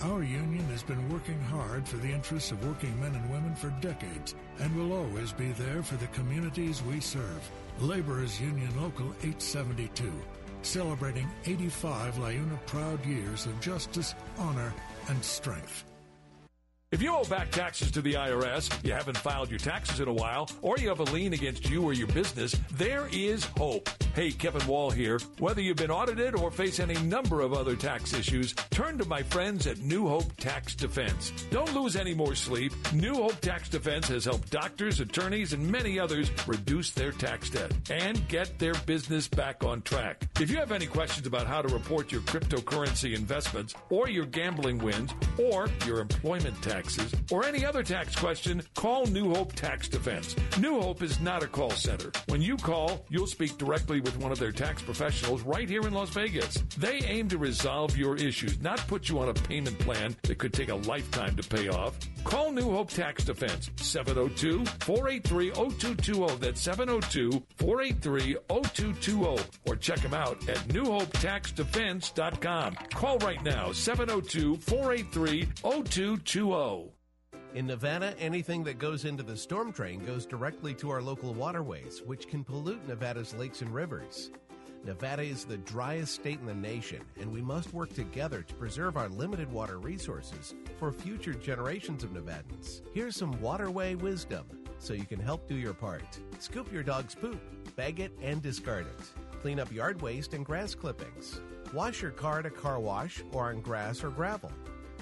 Our 0.03 0.21
union 0.21 0.63
has 0.65 0.83
been 0.83 1.09
working 1.09 1.39
hard 1.41 1.87
for 1.87 1.97
the 1.97 2.11
interests 2.11 2.51
of 2.51 2.63
working 2.63 2.99
men 3.01 3.15
and 3.15 3.31
women 3.31 3.55
for 3.55 3.71
decades 3.81 4.35
and 4.59 4.75
will 4.75 4.93
always 4.93 5.33
be 5.33 5.51
there 5.53 5.81
for 5.81 5.95
the 5.95 6.05
communities 6.07 6.83
we 6.83 6.99
serve. 6.99 7.51
Laborers 7.79 8.39
Union 8.39 8.69
Local 8.79 9.07
872, 9.23 10.11
celebrating 10.61 11.27
85 11.47 12.19
LIUNA 12.19 12.59
proud 12.67 13.03
years 13.07 13.47
of 13.47 13.59
justice, 13.59 14.13
honor, 14.37 14.71
and 15.09 15.23
strength. 15.23 15.83
If 16.89 17.01
you 17.01 17.13
owe 17.13 17.25
back 17.25 17.51
taxes 17.51 17.91
to 17.91 18.01
the 18.01 18.13
IRS, 18.13 18.81
you 18.81 18.93
haven't 18.93 19.17
filed 19.17 19.49
your 19.49 19.59
taxes 19.59 19.99
in 19.99 20.07
a 20.07 20.13
while, 20.13 20.49
or 20.61 20.77
you 20.77 20.87
have 20.87 21.01
a 21.01 21.03
lien 21.03 21.33
against 21.33 21.69
you 21.69 21.83
or 21.83 21.91
your 21.91 22.07
business, 22.07 22.55
there 22.75 23.09
is 23.11 23.43
hope. 23.57 23.89
Hey, 24.15 24.31
Kevin 24.31 24.65
Wall 24.65 24.89
here. 24.89 25.19
Whether 25.37 25.61
you've 25.61 25.75
been 25.75 25.91
audited 25.91 26.33
or 26.33 26.49
face 26.49 26.79
any 26.79 26.97
number 27.01 27.41
of 27.41 27.51
other 27.51 27.75
tax 27.75 28.13
issues, 28.13 28.53
turn 28.69 28.97
to 28.99 29.05
my 29.05 29.21
friends 29.21 29.67
at 29.67 29.79
New 29.79 30.07
Hope 30.07 30.33
Tax 30.37 30.75
Defense. 30.75 31.33
Don't 31.51 31.75
lose 31.75 31.97
any 31.97 32.13
more 32.13 32.35
sleep. 32.35 32.71
New 32.93 33.15
Hope 33.15 33.39
Tax 33.41 33.67
Defense 33.67 34.07
has 34.07 34.23
helped 34.23 34.49
doctors, 34.49 35.01
attorneys, 35.01 35.51
and 35.51 35.69
many 35.69 35.99
others 35.99 36.31
reduce 36.47 36.91
their 36.91 37.11
tax 37.11 37.49
debt 37.49 37.73
and 37.91 38.25
get 38.29 38.57
their 38.59 38.73
business 38.85 39.27
back 39.27 39.61
on 39.61 39.81
track. 39.81 40.25
If 40.39 40.49
you 40.49 40.55
have 40.55 40.71
any 40.71 40.85
questions 40.85 41.27
about 41.27 41.47
how 41.47 41.61
to 41.61 41.67
report 41.67 42.13
your 42.13 42.21
cryptocurrency 42.21 43.13
investments, 43.13 43.75
or 43.89 44.07
your 44.07 44.25
gambling 44.25 44.77
wins, 44.77 45.13
or 45.37 45.67
your 45.85 45.99
employment 45.99 46.55
tax, 46.63 46.76
taxes 46.77 47.11
or 47.31 47.43
any 47.43 47.65
other 47.65 47.81
tax 47.81 48.15
question, 48.15 48.61
call 48.75 49.07
New 49.07 49.33
Hope 49.33 49.53
Tax 49.53 49.87
Defense. 49.87 50.35
New 50.59 50.79
Hope 50.79 51.01
is 51.01 51.19
not 51.19 51.41
a 51.41 51.47
call 51.47 51.71
center. 51.71 52.11
When 52.27 52.41
you 52.41 52.55
call, 52.55 53.03
you'll 53.09 53.25
speak 53.25 53.57
directly 53.57 53.99
with 53.99 54.17
one 54.19 54.31
of 54.31 54.37
their 54.37 54.51
tax 54.51 54.83
professionals 54.83 55.41
right 55.41 55.67
here 55.67 55.81
in 55.81 55.93
Las 55.93 56.09
Vegas. 56.09 56.63
They 56.77 56.99
aim 57.05 57.29
to 57.29 57.37
resolve 57.39 57.97
your 57.97 58.15
issues, 58.15 58.61
not 58.61 58.85
put 58.87 59.09
you 59.09 59.17
on 59.19 59.29
a 59.29 59.33
payment 59.33 59.79
plan 59.79 60.15
that 60.23 60.37
could 60.37 60.53
take 60.53 60.69
a 60.69 60.75
lifetime 60.75 61.35
to 61.35 61.49
pay 61.49 61.67
off. 61.67 61.97
Call 62.27 62.51
New 62.51 62.69
Hope 62.71 62.89
Tax 62.89 63.23
Defense 63.23 63.69
702 63.77 64.65
483 64.81 65.51
0220. 65.51 66.35
That's 66.35 66.59
702 66.59 67.41
483 67.55 68.35
0220. 68.49 69.41
Or 69.65 69.77
check 69.77 70.01
them 70.01 70.13
out 70.13 70.49
at 70.49 70.57
newhopetaxdefense.com. 70.67 72.75
Call 72.93 73.17
right 73.19 73.41
now 73.45 73.71
702 73.71 74.57
483 74.57 75.47
0220. 75.63 76.91
In 77.53 77.65
Nevada, 77.65 78.13
anything 78.19 78.65
that 78.65 78.77
goes 78.77 79.05
into 79.05 79.23
the 79.23 79.37
storm 79.37 79.71
drain 79.71 80.03
goes 80.03 80.25
directly 80.25 80.73
to 80.73 80.89
our 80.89 81.01
local 81.01 81.33
waterways, 81.33 82.01
which 82.05 82.27
can 82.27 82.43
pollute 82.43 82.85
Nevada's 82.89 83.33
lakes 83.35 83.61
and 83.61 83.73
rivers. 83.73 84.31
Nevada 84.87 85.21
is 85.21 85.43
the 85.43 85.57
driest 85.57 86.15
state 86.15 86.39
in 86.39 86.45
the 86.45 86.53
nation, 86.53 87.01
and 87.19 87.29
we 87.29 87.41
must 87.41 87.73
work 87.73 87.91
together 87.91 88.41
to 88.41 88.53
preserve 88.53 88.95
our 88.95 89.09
limited 89.09 89.51
water 89.51 89.79
resources 89.79 90.55
for 90.79 90.93
future 90.93 91.33
generations 91.33 92.05
of 92.05 92.11
Nevadans. 92.11 92.83
Here's 92.93 93.17
some 93.17 93.37
waterway 93.41 93.95
wisdom 93.95 94.45
so 94.79 94.93
you 94.93 95.03
can 95.03 95.19
help 95.19 95.45
do 95.49 95.55
your 95.55 95.73
part. 95.73 96.17
Scoop 96.39 96.71
your 96.71 96.83
dog's 96.83 97.15
poop, 97.15 97.37
bag 97.75 97.99
it, 97.99 98.17
and 98.21 98.41
discard 98.41 98.85
it. 98.85 99.39
Clean 99.41 99.59
up 99.59 99.73
yard 99.73 100.01
waste 100.01 100.33
and 100.33 100.45
grass 100.45 100.73
clippings. 100.73 101.41
Wash 101.73 102.01
your 102.01 102.11
car 102.11 102.39
at 102.39 102.45
a 102.45 102.49
car 102.49 102.79
wash 102.79 103.21
or 103.33 103.49
on 103.49 103.59
grass 103.59 104.05
or 104.05 104.09
gravel. 104.09 104.53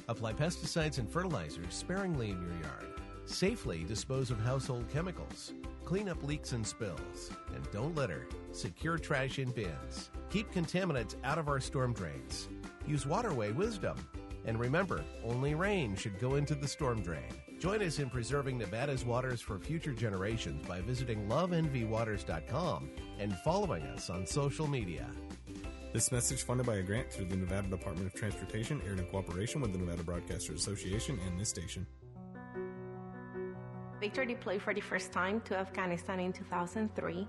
Apply 0.08 0.34
pesticides 0.34 0.98
and 0.98 1.08
fertilizers 1.08 1.76
sparingly 1.76 2.32
in 2.32 2.42
your 2.42 2.60
yard. 2.64 2.88
Safely 3.26 3.84
dispose 3.84 4.32
of 4.32 4.40
household 4.40 4.86
chemicals. 4.92 5.54
Clean 5.86 6.10
up 6.10 6.24
leaks 6.24 6.52
and 6.52 6.66
spills. 6.66 7.30
And 7.54 7.72
don't 7.72 7.96
litter. 7.96 8.28
Secure 8.52 8.98
trash 8.98 9.38
in 9.38 9.52
bins. 9.52 10.10
Keep 10.32 10.52
contaminants 10.52 11.16
out 11.24 11.38
of 11.38 11.48
our 11.48 11.60
storm 11.60 11.94
drains. 11.94 12.50
Use 12.88 13.06
waterway 13.06 13.52
wisdom. 13.52 13.96
And 14.46 14.60
remember, 14.60 15.04
only 15.24 15.54
rain 15.54 15.96
should 15.96 16.20
go 16.20 16.36
into 16.36 16.56
the 16.56 16.68
storm 16.68 17.02
drain. 17.02 17.30
Join 17.60 17.82
us 17.84 18.00
in 18.00 18.10
preserving 18.10 18.58
Nevada's 18.58 19.06
waters 19.06 19.42
for 19.42 19.60
future 19.60 19.94
generations 19.94 20.68
by 20.68 20.82
visiting 20.82 21.28
lovenvwaters.com 21.28 22.90
and 23.20 23.38
following 23.38 23.84
us 23.84 24.10
on 24.10 24.26
social 24.26 24.68
media. 24.68 25.08
This 25.94 26.12
message 26.12 26.44
funded 26.44 26.66
by 26.66 26.76
a 26.76 26.84
grant 26.84 27.12
through 27.12 27.26
the 27.26 27.38
Nevada 27.38 27.70
Department 27.70 28.08
of 28.08 28.14
Transportation, 28.14 28.82
aired 28.86 29.00
in 29.00 29.06
cooperation 29.06 29.62
with 29.62 29.72
the 29.72 29.78
Nevada 29.78 30.04
Broadcasters 30.04 30.56
Association 30.56 31.18
and 31.26 31.40
this 31.40 31.50
station. 31.50 31.88
Victor 34.00 34.26
deployed 34.26 34.62
for 34.62 34.74
the 34.74 34.82
first 34.82 35.14
time 35.14 35.40
to 35.42 35.56
Afghanistan 35.56 36.20
in 36.20 36.34
2003. 36.34 37.28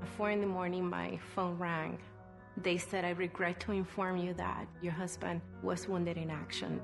At 0.00 0.08
4 0.08 0.30
in 0.30 0.40
the 0.40 0.46
morning, 0.46 0.88
my 0.88 1.18
phone 1.34 1.58
rang. 1.58 1.98
They 2.56 2.78
said, 2.78 3.04
I 3.04 3.10
regret 3.10 3.60
to 3.60 3.72
inform 3.72 4.16
you 4.16 4.32
that 4.34 4.66
your 4.80 4.92
husband 4.92 5.42
was 5.62 5.86
wounded 5.86 6.16
in 6.16 6.30
action. 6.30 6.80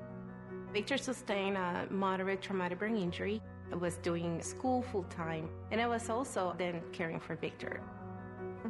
Victor 0.71 0.97
sustained 0.97 1.57
a 1.57 1.87
moderate 1.89 2.41
traumatic 2.41 2.79
brain 2.79 2.97
injury. 2.97 3.41
I 3.71 3.75
was 3.75 3.97
doing 3.97 4.41
school 4.41 4.83
full 4.83 5.03
time, 5.05 5.49
and 5.71 5.81
I 5.81 5.87
was 5.87 6.09
also 6.09 6.53
then 6.57 6.81
caring 6.91 7.19
for 7.19 7.35
Victor. 7.35 7.81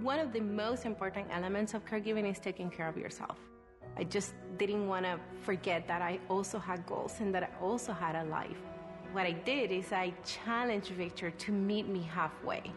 One 0.02 0.20
of 0.20 0.32
the 0.32 0.40
most 0.40 0.86
important 0.86 1.28
elements 1.32 1.74
of 1.74 1.86
caregiving 1.86 2.32
is 2.32 2.40
taking 2.40 2.70
care 2.70 2.88
of 2.88 2.98
yourself. 2.98 3.38
I 3.98 4.04
just 4.04 4.34
didn't 4.58 4.88
want 4.88 5.06
to 5.06 5.20
forget 5.44 5.88
that 5.88 6.02
I 6.02 6.20
also 6.30 6.60
had 6.60 6.86
goals 6.86 7.16
and 7.20 7.34
that 7.36 7.44
I 7.44 7.50
also 7.62 7.92
had 7.92 8.16
a 8.16 8.24
life. 8.30 8.62
What 9.16 9.26
I 9.26 9.32
did 9.32 9.72
is 9.72 9.92
I 9.94 10.14
challenged 10.26 10.90
Victor 10.90 11.32
to 11.32 11.52
meet 11.54 11.88
me 11.88 12.02
halfway. 12.02 12.74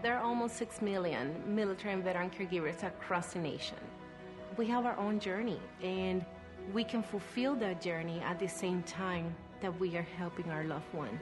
There 0.00 0.16
are 0.16 0.22
almost 0.22 0.54
6 0.54 0.80
million 0.80 1.42
military 1.44 1.94
and 1.94 2.04
veteran 2.04 2.30
caregivers 2.30 2.84
across 2.84 3.32
the 3.32 3.40
nation. 3.40 3.78
We 4.56 4.68
have 4.68 4.86
our 4.86 4.96
own 4.98 5.18
journey, 5.18 5.58
and 5.82 6.24
we 6.72 6.84
can 6.84 7.02
fulfill 7.02 7.56
that 7.56 7.80
journey 7.80 8.20
at 8.20 8.38
the 8.38 8.46
same 8.46 8.84
time 8.84 9.34
that 9.60 9.76
we 9.80 9.96
are 9.96 10.06
helping 10.16 10.48
our 10.48 10.62
loved 10.62 10.94
one. 10.94 11.18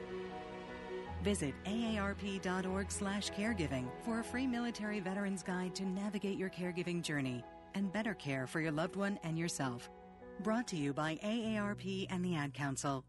Visit 1.23 1.55
aarp.org/caregiving 1.65 3.87
for 4.05 4.19
a 4.19 4.23
free 4.23 4.45
military 4.45 4.99
veterans 4.99 5.41
guide 5.41 5.73
to 5.73 5.83
navigate 5.83 6.37
your 6.37 6.51
caregiving 6.51 7.01
journey 7.01 7.43
and 7.73 7.91
better 7.91 8.13
care 8.13 8.45
for 8.45 8.59
your 8.59 8.71
loved 8.71 8.95
one 8.95 9.17
and 9.23 9.39
yourself. 9.39 9.89
Brought 10.41 10.67
to 10.67 10.77
you 10.77 10.93
by 10.93 11.17
AARP 11.23 12.05
and 12.11 12.23
the 12.23 12.35
Ad 12.35 12.53
Council. 12.53 13.03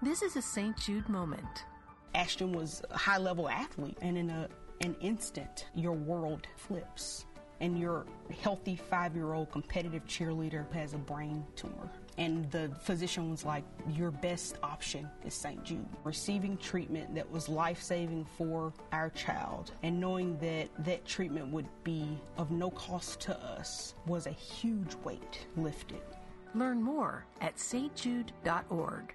This 0.00 0.22
is 0.22 0.36
a 0.36 0.42
St. 0.42 0.76
Jude 0.76 1.08
moment. 1.08 1.64
Ashton 2.14 2.52
was 2.52 2.82
a 2.88 2.96
high 2.96 3.18
level 3.18 3.48
athlete, 3.48 3.98
and 4.00 4.16
in 4.16 4.30
a, 4.30 4.48
an 4.80 4.94
instant, 5.00 5.66
your 5.74 5.90
world 5.92 6.46
flips. 6.56 7.26
And 7.60 7.76
your 7.76 8.06
healthy 8.40 8.76
five 8.76 9.16
year 9.16 9.32
old 9.32 9.50
competitive 9.50 10.06
cheerleader 10.06 10.70
has 10.72 10.94
a 10.94 10.98
brain 10.98 11.44
tumor. 11.56 11.90
And 12.16 12.48
the 12.52 12.70
physician 12.80 13.28
was 13.28 13.44
like, 13.44 13.64
Your 13.90 14.12
best 14.12 14.58
option 14.62 15.08
is 15.26 15.34
St. 15.34 15.64
Jude. 15.64 15.88
Receiving 16.04 16.56
treatment 16.58 17.12
that 17.16 17.28
was 17.28 17.48
life 17.48 17.82
saving 17.82 18.24
for 18.36 18.72
our 18.92 19.10
child 19.10 19.72
and 19.82 19.98
knowing 19.98 20.38
that 20.38 20.68
that 20.84 21.04
treatment 21.06 21.48
would 21.48 21.66
be 21.82 22.06
of 22.36 22.52
no 22.52 22.70
cost 22.70 23.18
to 23.22 23.36
us 23.36 23.94
was 24.06 24.28
a 24.28 24.32
huge 24.32 24.94
weight 25.02 25.48
lifted. 25.56 26.02
Learn 26.54 26.80
more 26.80 27.26
at 27.40 27.56
stjude.org. 27.56 29.14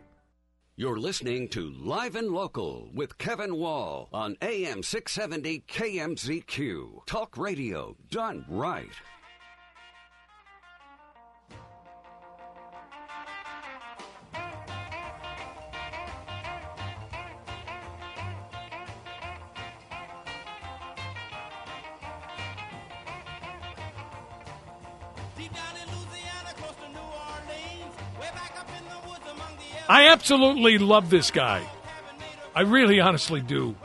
You're 0.76 0.98
listening 0.98 1.50
to 1.50 1.70
Live 1.70 2.16
and 2.16 2.30
Local 2.30 2.90
with 2.96 3.20
Kevin 3.20 3.58
Wall 3.58 4.10
on 4.12 4.38
AM 4.42 4.82
670 4.82 5.66
KMZQ. 5.68 7.06
Talk 7.06 7.38
radio 7.38 7.96
done 8.10 8.44
right. 8.50 8.90
I 29.89 30.08
absolutely 30.10 30.78
love 30.78 31.10
this 31.10 31.30
guy. 31.30 31.67
I 32.56 32.62
really 32.62 33.00
honestly 33.00 33.41
do. 33.41 33.76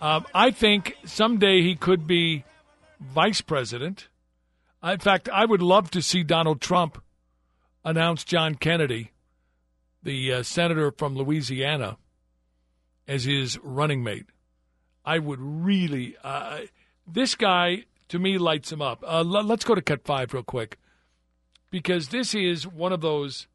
Um, 0.00 0.26
I 0.32 0.50
think 0.52 0.96
someday 1.04 1.62
he 1.62 1.74
could 1.74 2.06
be 2.06 2.44
vice 3.00 3.40
president. 3.40 4.08
In 4.82 4.98
fact, 4.98 5.28
I 5.28 5.44
would 5.44 5.62
love 5.62 5.90
to 5.92 6.02
see 6.02 6.22
Donald 6.22 6.60
Trump 6.60 7.02
announce 7.84 8.22
John 8.22 8.54
Kennedy, 8.54 9.10
the 10.02 10.34
uh, 10.34 10.42
senator 10.44 10.92
from 10.92 11.16
Louisiana, 11.16 11.96
as 13.08 13.24
his 13.24 13.58
running 13.62 14.04
mate. 14.04 14.26
I 15.04 15.18
would 15.18 15.40
really. 15.40 16.16
Uh, 16.22 16.60
this 17.06 17.34
guy, 17.34 17.84
to 18.08 18.18
me, 18.20 18.38
lights 18.38 18.70
him 18.70 18.82
up. 18.82 19.02
Uh, 19.02 19.18
l- 19.18 19.44
let's 19.44 19.64
go 19.64 19.74
to 19.74 19.82
cut 19.82 20.04
five 20.04 20.32
real 20.32 20.42
quick 20.44 20.78
because 21.70 22.08
this 22.08 22.34
is 22.34 22.66
one 22.66 22.92
of 22.92 23.00
those 23.00 23.48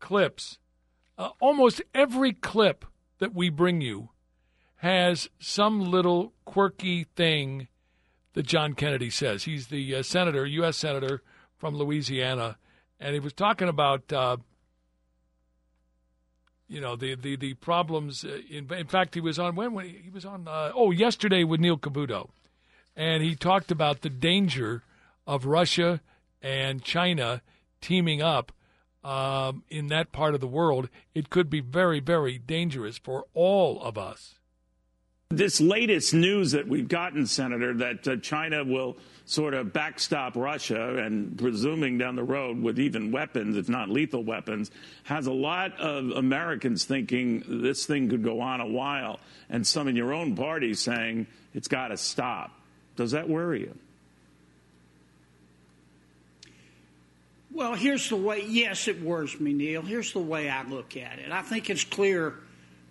clips. 0.00 0.58
Uh, 1.16 1.30
almost 1.40 1.82
every 1.94 2.32
clip 2.32 2.84
that 3.18 3.34
we 3.34 3.50
bring 3.50 3.80
you 3.80 4.10
has 4.76 5.28
some 5.38 5.90
little 5.90 6.32
quirky 6.44 7.04
thing 7.14 7.68
that 8.32 8.46
John 8.46 8.74
Kennedy 8.74 9.10
says. 9.10 9.44
He's 9.44 9.66
the 9.66 9.96
uh, 9.96 10.02
senator, 10.02 10.46
U.S. 10.46 10.76
senator 10.76 11.22
from 11.58 11.76
Louisiana, 11.76 12.56
and 12.98 13.12
he 13.12 13.20
was 13.20 13.34
talking 13.34 13.68
about, 13.68 14.10
uh, 14.12 14.38
you 16.68 16.80
know, 16.80 16.96
the 16.96 17.14
the 17.14 17.36
the 17.36 17.54
problems. 17.54 18.24
Uh, 18.24 18.38
in, 18.48 18.72
in 18.72 18.86
fact, 18.86 19.14
he 19.14 19.20
was 19.20 19.38
on 19.38 19.54
when, 19.54 19.74
when 19.74 19.86
he 19.86 20.10
was 20.10 20.24
on. 20.24 20.48
Uh, 20.48 20.72
oh, 20.74 20.90
yesterday 20.90 21.44
with 21.44 21.60
Neil 21.60 21.76
Cavuto, 21.76 22.30
and 22.96 23.22
he 23.22 23.34
talked 23.34 23.70
about 23.70 24.00
the 24.00 24.10
danger 24.10 24.82
of 25.26 25.44
Russia 25.44 26.00
and 26.40 26.82
China 26.82 27.42
teaming 27.80 28.22
up 28.22 28.52
um, 29.04 29.64
in 29.70 29.88
that 29.88 30.12
part 30.12 30.34
of 30.34 30.40
the 30.40 30.46
world, 30.46 30.88
it 31.14 31.30
could 31.30 31.48
be 31.48 31.60
very, 31.60 32.00
very 32.00 32.38
dangerous 32.38 32.98
for 32.98 33.26
all 33.34 33.80
of 33.82 33.96
us. 33.96 34.34
This 35.30 35.60
latest 35.60 36.12
news 36.12 36.50
that 36.52 36.66
we've 36.66 36.88
gotten, 36.88 37.24
Senator, 37.24 37.72
that 37.74 38.08
uh, 38.08 38.16
China 38.16 38.64
will 38.64 38.96
sort 39.26 39.54
of 39.54 39.72
backstop 39.72 40.34
Russia 40.34 40.96
and 40.98 41.38
presuming 41.38 41.98
down 41.98 42.16
the 42.16 42.24
road 42.24 42.60
with 42.60 42.80
even 42.80 43.12
weapons, 43.12 43.56
if 43.56 43.68
not 43.68 43.88
lethal 43.88 44.24
weapons, 44.24 44.72
has 45.04 45.28
a 45.28 45.32
lot 45.32 45.78
of 45.78 46.10
Americans 46.10 46.84
thinking 46.84 47.44
this 47.46 47.86
thing 47.86 48.08
could 48.08 48.24
go 48.24 48.40
on 48.40 48.60
a 48.60 48.66
while, 48.66 49.20
and 49.48 49.64
some 49.64 49.86
in 49.86 49.94
your 49.94 50.12
own 50.12 50.34
party 50.34 50.74
saying 50.74 51.28
it's 51.54 51.68
got 51.68 51.88
to 51.88 51.96
stop. 51.96 52.50
Does 52.96 53.12
that 53.12 53.28
worry 53.28 53.60
you? 53.60 53.78
Well, 57.52 57.74
here's 57.74 58.08
the 58.08 58.16
way, 58.16 58.44
yes, 58.46 58.86
it 58.86 59.02
worries 59.02 59.38
me, 59.40 59.52
Neil. 59.52 59.82
Here's 59.82 60.12
the 60.12 60.20
way 60.20 60.48
I 60.48 60.62
look 60.62 60.96
at 60.96 61.18
it. 61.18 61.32
I 61.32 61.42
think 61.42 61.68
it's 61.68 61.82
clear 61.82 62.34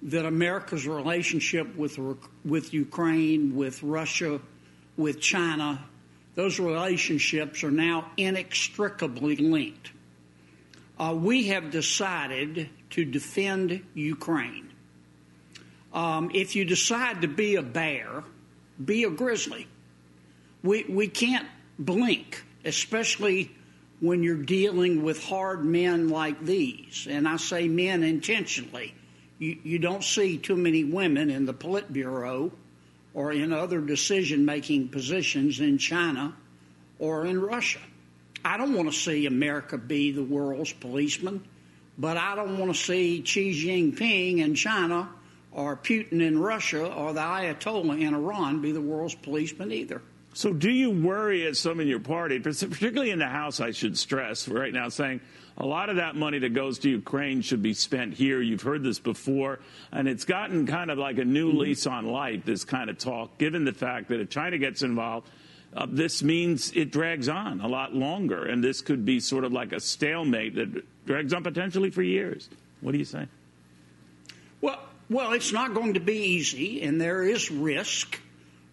that 0.01 0.25
America's 0.25 0.85
relationship 0.85 1.75
with, 1.75 1.97
with 2.43 2.73
Ukraine, 2.73 3.55
with 3.55 3.81
Russia, 3.83 4.41
with 4.97 5.21
China, 5.21 5.83
those 6.35 6.59
relationships 6.59 7.63
are 7.63 7.71
now 7.71 8.11
inextricably 8.17 9.37
linked. 9.37 9.91
Uh, 10.97 11.15
we 11.17 11.47
have 11.47 11.71
decided 11.71 12.69
to 12.89 13.05
defend 13.05 13.81
Ukraine. 13.93 14.71
Um, 15.93 16.31
if 16.33 16.55
you 16.55 16.65
decide 16.65 17.21
to 17.21 17.27
be 17.27 17.55
a 17.55 17.61
bear, 17.61 18.23
be 18.83 19.05
a 19.05 19.09
grizzly. 19.09 19.67
We, 20.63 20.83
we 20.83 21.07
can't 21.07 21.47
blink, 21.77 22.43
especially 22.65 23.51
when 24.01 24.23
you're 24.23 24.37
dealing 24.37 25.03
with 25.03 25.23
hard 25.23 25.63
men 25.63 26.09
like 26.09 26.43
these. 26.43 27.07
And 27.09 27.27
I 27.27 27.37
say 27.37 27.67
men 27.67 28.03
intentionally. 28.03 28.93
You, 29.39 29.57
you 29.63 29.79
don't 29.79 30.03
see 30.03 30.37
too 30.37 30.55
many 30.55 30.83
women 30.83 31.29
in 31.29 31.45
the 31.45 31.53
Politburo 31.53 32.51
or 33.13 33.31
in 33.31 33.51
other 33.51 33.81
decision 33.81 34.45
making 34.45 34.89
positions 34.89 35.59
in 35.59 35.77
China 35.77 36.35
or 36.99 37.25
in 37.25 37.41
Russia. 37.41 37.79
I 38.43 38.57
don't 38.57 38.73
want 38.73 38.91
to 38.91 38.97
see 38.97 39.25
America 39.25 39.77
be 39.77 40.11
the 40.11 40.23
world's 40.23 40.71
policeman, 40.71 41.43
but 41.97 42.15
I 42.15 42.35
don't 42.35 42.57
want 42.57 42.73
to 42.73 42.79
see 42.79 43.23
Xi 43.23 43.51
Jinping 43.51 44.39
in 44.39 44.55
China 44.55 45.09
or 45.51 45.75
Putin 45.75 46.21
in 46.21 46.39
Russia 46.39 46.85
or 46.93 47.11
the 47.13 47.19
Ayatollah 47.19 47.99
in 47.99 48.13
Iran 48.13 48.61
be 48.61 48.71
the 48.71 48.81
world's 48.81 49.15
policeman 49.15 49.71
either. 49.71 50.01
So, 50.39 50.53
do 50.53 50.69
you 50.69 50.89
worry 50.89 51.45
as 51.47 51.59
some 51.59 51.81
in 51.81 51.89
your 51.89 51.99
party, 51.99 52.39
particularly 52.39 53.11
in 53.11 53.19
the 53.19 53.27
House, 53.27 53.59
I 53.59 53.71
should 53.71 53.97
stress 53.97 54.47
right 54.47 54.71
now, 54.71 54.87
saying 54.87 55.19
a 55.57 55.65
lot 55.65 55.89
of 55.89 55.97
that 55.97 56.15
money 56.15 56.39
that 56.39 56.53
goes 56.53 56.79
to 56.79 56.89
Ukraine 56.89 57.41
should 57.41 57.61
be 57.61 57.73
spent 57.73 58.13
here? 58.13 58.41
You've 58.41 58.61
heard 58.61 58.81
this 58.81 58.99
before, 58.99 59.59
and 59.91 60.07
it's 60.07 60.23
gotten 60.23 60.65
kind 60.65 60.91
of 60.91 60.97
like 60.97 61.17
a 61.17 61.25
new 61.25 61.49
mm-hmm. 61.49 61.57
lease 61.57 61.85
on 61.85 62.05
life, 62.05 62.45
this 62.45 62.63
kind 62.63 62.89
of 62.89 62.97
talk, 62.97 63.37
given 63.37 63.65
the 63.65 63.73
fact 63.73 64.07
that 64.07 64.21
if 64.21 64.29
China 64.29 64.57
gets 64.57 64.81
involved, 64.81 65.27
uh, 65.75 65.87
this 65.89 66.23
means 66.23 66.71
it 66.71 66.89
drags 66.89 67.27
on 67.27 67.59
a 67.59 67.67
lot 67.67 67.93
longer, 67.93 68.45
and 68.45 68.63
this 68.63 68.79
could 68.79 69.03
be 69.03 69.19
sort 69.19 69.43
of 69.43 69.51
like 69.51 69.73
a 69.73 69.79
stalemate 69.81 70.55
that 70.55 70.85
drags 71.05 71.33
on 71.33 71.43
potentially 71.43 71.89
for 71.89 72.01
years. 72.01 72.47
What 72.79 72.93
do 72.93 72.97
you 72.97 73.03
say? 73.03 73.27
Well, 74.61 74.79
well, 75.09 75.33
it's 75.33 75.51
not 75.51 75.73
going 75.73 75.95
to 75.95 75.99
be 75.99 76.15
easy, 76.15 76.81
and 76.81 77.01
there 77.01 77.23
is 77.23 77.51
risk. 77.51 78.21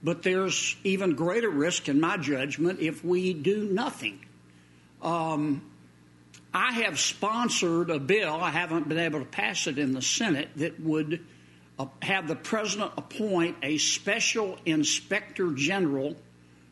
But 0.02 0.22
there's 0.22 0.76
even 0.84 1.14
greater 1.14 1.50
risk, 1.50 1.88
in 1.88 2.00
my 2.00 2.16
judgment, 2.16 2.80
if 2.80 3.04
we 3.04 3.32
do 3.34 3.64
nothing. 3.64 4.24
Um, 5.02 5.62
I 6.52 6.72
have 6.72 6.98
sponsored 6.98 7.90
a 7.90 7.98
bill, 7.98 8.34
I 8.34 8.50
haven't 8.50 8.88
been 8.88 8.98
able 8.98 9.18
to 9.20 9.26
pass 9.26 9.66
it 9.66 9.78
in 9.78 9.92
the 9.92 10.02
Senate, 10.02 10.48
that 10.56 10.80
would 10.80 11.24
uh, 11.78 11.86
have 12.02 12.28
the 12.28 12.36
president 12.36 12.92
appoint 12.96 13.56
a 13.62 13.78
special 13.78 14.58
inspector 14.64 15.52
general 15.52 16.16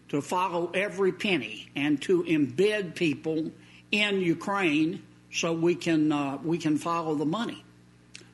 to 0.09 0.23
follow 0.23 0.71
every 0.73 1.13
penny 1.13 1.69
and 1.77 2.01
to 2.03 2.23
embed 2.25 2.95
people 2.95 3.51
in 3.91 4.21
Ukraine 4.21 5.03
so 5.31 5.53
we 5.53 5.75
can, 5.75 6.13
uh, 6.13 6.39
we 6.43 6.59
can 6.59 6.79
follow 6.79 7.15
the 7.15 7.27
money. 7.27 7.65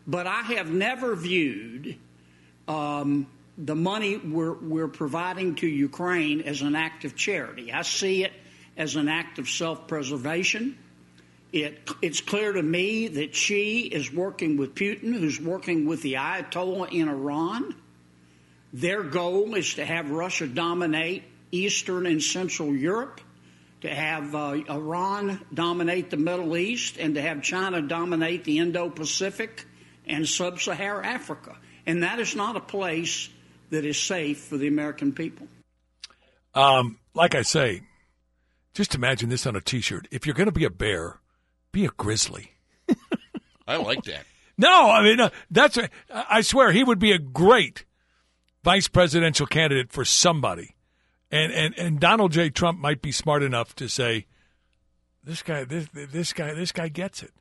But 0.07 0.27
I 0.27 0.43
have 0.43 0.71
never 0.71 1.17
viewed 1.17 1.97
um, 2.69 3.27
the 3.65 3.75
money 3.75 4.17
we're, 4.17 4.55
we're 4.55 4.89
providing 4.89 5.55
to 5.57 5.67
Ukraine 5.67 6.41
as 6.41 6.63
an 6.63 6.75
act 6.75 7.05
of 7.05 7.15
charity. 7.15 7.73
I 7.73 7.83
see 7.83 8.25
it 8.25 8.33
as 8.77 8.97
an 8.97 9.09
act 9.09 9.39
of 9.39 9.49
self 9.49 9.87
preservation. 9.87 10.79
It, 11.53 11.91
it's 12.01 12.21
clear 12.21 12.53
to 12.53 12.63
me 12.63 13.09
that 13.09 13.35
Xi 13.35 13.81
is 13.81 14.13
working 14.13 14.57
with 14.57 14.75
Putin, 14.75 15.13
who's 15.13 15.41
working 15.41 15.87
with 15.87 16.01
the 16.03 16.15
Ayatollah 16.15 16.93
in 16.93 17.09
Iran. 17.09 17.75
Their 18.73 19.03
goal 19.03 19.57
is 19.57 19.75
to 19.75 19.85
have 19.85 20.11
Russia 20.11 20.47
dominate 20.47 21.25
Eastern 21.51 22.07
and 22.07 22.23
Central 22.23 22.75
Europe, 22.75 23.21
to 23.81 23.93
have 23.93 24.35
uh, 24.35 24.59
Iran 24.71 25.45
dominate 25.53 26.11
the 26.11 26.17
Middle 26.17 26.57
East, 26.57 26.99
and 26.99 27.17
to 27.17 27.21
have 27.21 27.43
China 27.43 27.83
dominate 27.83 28.45
the 28.45 28.59
Indo 28.59 28.89
Pacific 28.89 29.67
and 30.07 30.27
Sub 30.29 30.61
Saharan 30.61 31.05
Africa. 31.05 31.57
And 31.85 32.05
that 32.05 32.21
is 32.21 32.37
not 32.37 32.55
a 32.57 32.61
place 32.61 33.29
that 33.71 33.85
is 33.85 33.99
safe 33.99 34.39
for 34.39 34.57
the 34.57 34.69
American 34.69 35.13
people. 35.13 35.49
Um, 36.55 36.99
like 37.15 37.35
I 37.35 37.43
say, 37.43 37.83
just 38.75 38.95
imagine 38.95 39.29
this 39.29 39.47
on 39.47 39.57
a 39.57 39.61
T-shirt. 39.61 40.09
If 40.11 40.27
you're 40.27 40.35
going 40.35 40.47
to 40.49 40.53
be 40.53 40.65
a 40.65 40.71
bear, 40.71 41.21
be 41.73 41.85
a 41.85 41.91
grizzly. 41.91 42.53
I 43.67 43.77
like 43.77 44.05
that. 44.05 44.25
No, 44.59 44.91
I 44.91 45.03
mean 45.03 45.19
uh, 45.19 45.31
that's. 45.51 45.79
A, 45.79 45.89
I 46.11 46.43
swear 46.43 46.71
he 46.71 46.85
would 46.85 46.99
be 46.99 47.13
a 47.13 47.19
great 47.19 47.87
vice 48.63 48.89
presidential 48.89 49.47
candidate 49.47 49.91
for 49.91 50.05
somebody, 50.05 50.75
and 51.31 51.51
and 51.51 51.75
and 51.79 51.99
Donald 51.99 52.33
J. 52.33 52.51
Trump 52.51 52.79
might 52.79 53.01
be 53.01 53.11
smart 53.11 53.43
enough 53.43 53.75
to 53.77 53.89
say, 53.89 54.27
this 55.25 55.43
guy, 55.43 55.65
this 55.65 55.89
this 55.95 56.35
guy, 56.35 56.53
this 56.53 56.73
guy 56.73 56.89
gets 56.89 57.23
it. 57.23 57.33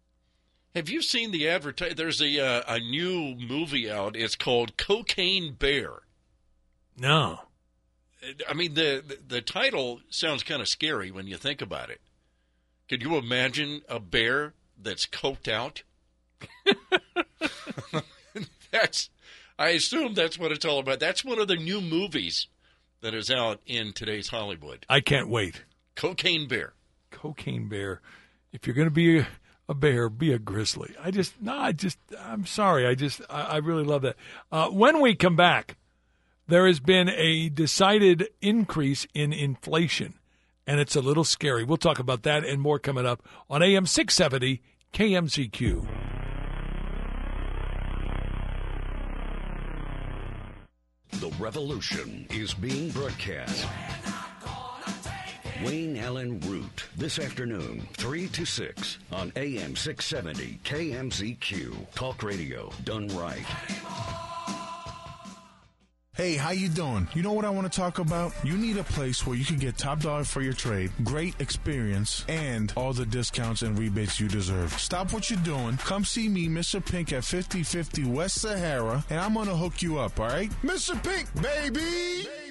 Have 0.75 0.87
you 0.87 1.01
seen 1.01 1.31
the 1.31 1.49
advertise? 1.49 1.95
There's 1.95 2.21
a 2.21 2.39
uh, 2.39 2.61
a 2.67 2.79
new 2.79 3.35
movie 3.35 3.91
out. 3.91 4.15
It's 4.15 4.35
called 4.35 4.77
Cocaine 4.77 5.55
Bear. 5.55 6.03
No. 6.99 7.39
I 8.47 8.53
mean 8.53 8.73
the, 8.73 9.03
the, 9.05 9.17
the 9.35 9.41
title 9.41 10.01
sounds 10.09 10.43
kind 10.43 10.61
of 10.61 10.67
scary 10.67 11.11
when 11.11 11.27
you 11.27 11.37
think 11.37 11.61
about 11.61 11.89
it. 11.89 12.01
Could 12.89 13.01
you 13.01 13.15
imagine 13.17 13.81
a 13.87 13.99
bear 13.99 14.53
that's 14.81 15.05
coked 15.05 15.47
out? 15.47 15.83
that's 18.71 19.09
I 19.57 19.69
assume 19.69 20.13
that's 20.13 20.39
what 20.39 20.51
it's 20.51 20.65
all 20.65 20.79
about. 20.79 20.99
That's 20.99 21.25
one 21.25 21.39
of 21.39 21.47
the 21.47 21.57
new 21.57 21.81
movies 21.81 22.47
that 23.01 23.13
is 23.13 23.29
out 23.29 23.59
in 23.65 23.93
today's 23.93 24.29
Hollywood. 24.29 24.85
I 24.89 25.01
can't 25.01 25.29
wait. 25.29 25.63
Cocaine 25.95 26.47
Bear. 26.47 26.73
Cocaine 27.11 27.67
Bear. 27.67 28.01
If 28.51 28.65
you're 28.65 28.75
going 28.75 28.87
to 28.87 28.91
be 28.91 29.19
a, 29.19 29.27
a, 29.67 29.73
bear, 29.73 30.09
be 30.09 30.31
a 30.31 30.39
grizzly. 30.39 30.95
I 31.03 31.11
just 31.11 31.41
no, 31.41 31.57
I 31.57 31.73
just 31.73 31.97
I'm 32.19 32.45
sorry. 32.45 32.87
I 32.87 32.95
just 32.95 33.21
I, 33.29 33.41
I 33.41 33.57
really 33.57 33.83
love 33.83 34.03
that. 34.03 34.15
Uh, 34.51 34.69
when 34.69 35.01
we 35.01 35.13
come 35.13 35.35
back, 35.35 35.75
there 36.49 36.65
has 36.65 36.79
been 36.79 37.09
a 37.09 37.49
decided 37.49 38.27
increase 38.41 39.05
in 39.13 39.31
inflation, 39.31 40.15
and 40.65 40.79
it's 40.79 40.95
a 40.95 41.01
little 41.01 41.23
scary. 41.23 41.63
We'll 41.63 41.77
talk 41.77 41.99
about 41.99 42.23
that 42.23 42.43
and 42.43 42.59
more 42.59 42.79
coming 42.79 43.05
up 43.05 43.23
on 43.49 43.61
AM 43.61 43.85
670 43.85 44.61
KMZQ. 44.91 45.87
The 51.11 51.29
revolution 51.39 52.25
is 52.31 52.53
being 52.53 52.89
broadcast. 52.91 53.67
Wayne 55.63 55.97
Allyn 55.97 56.39
Root, 56.41 56.85
this 56.95 57.19
afternoon, 57.19 57.87
3 57.97 58.27
to 58.29 58.45
6 58.45 58.97
on 59.11 59.31
AM 59.35 59.75
670 59.75 60.59
KMZQ. 60.63 61.93
Talk 61.93 62.23
radio 62.23 62.71
done 62.85 63.09
right. 63.09 64.28
Hey, 66.19 66.35
how 66.35 66.51
you 66.51 66.67
doing? 66.67 67.07
You 67.13 67.23
know 67.23 67.31
what 67.31 67.45
I 67.45 67.49
want 67.49 67.71
to 67.71 67.79
talk 67.79 67.99
about? 67.99 68.33
You 68.43 68.57
need 68.57 68.75
a 68.75 68.83
place 68.83 69.25
where 69.25 69.37
you 69.37 69.45
can 69.45 69.55
get 69.55 69.77
top 69.77 70.01
dollar 70.01 70.25
for 70.25 70.41
your 70.41 70.51
trade, 70.51 70.91
great 71.05 71.33
experience, 71.39 72.25
and 72.27 72.73
all 72.75 72.91
the 72.91 73.05
discounts 73.05 73.61
and 73.61 73.79
rebates 73.79 74.19
you 74.19 74.27
deserve. 74.27 74.73
Stop 74.73 75.13
what 75.13 75.29
you're 75.29 75.39
doing. 75.43 75.77
Come 75.77 76.03
see 76.03 76.27
me, 76.27 76.49
Mr. 76.49 76.85
Pink, 76.85 77.13
at 77.13 77.23
5050 77.23 78.03
West 78.03 78.41
Sahara, 78.41 79.05
and 79.09 79.17
I'm 79.17 79.33
going 79.33 79.47
to 79.47 79.55
hook 79.55 79.81
you 79.81 79.97
up, 79.99 80.19
all 80.19 80.27
right? 80.27 80.51
Mr. 80.61 81.01
Pink, 81.01 81.29
baby! 81.41 82.48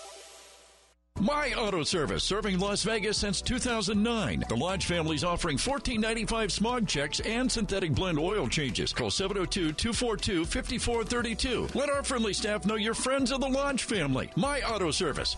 My 1.24 1.54
Auto 1.54 1.84
Service, 1.84 2.24
serving 2.24 2.60
Las 2.60 2.84
Vegas 2.84 3.18
since 3.18 3.42
2009. 3.42 4.44
The 4.50 4.56
Lodge 4.56 4.86
family's 4.86 5.24
offering 5.24 5.58
$14.95 5.58 6.52
smog 6.52 6.86
checks 6.86 7.22
and 7.22 7.50
synthetic 7.50 7.94
blend 7.94 8.20
oil 8.20 8.46
changes. 8.48 8.92
Call 8.92 9.10
702-242-5432. 9.10 11.76
Let 11.76 11.90
our 11.90 12.04
friendly 12.04 12.34
staff 12.34 12.66
know 12.66 12.76
you're 12.76 12.94
friends 12.94 13.32
of 13.32 13.40
the 13.40 13.48
Lodge 13.48 13.84
family. 13.84 14.30
My 14.36 14.62
Auto 14.64 14.92
Service. 14.92 15.38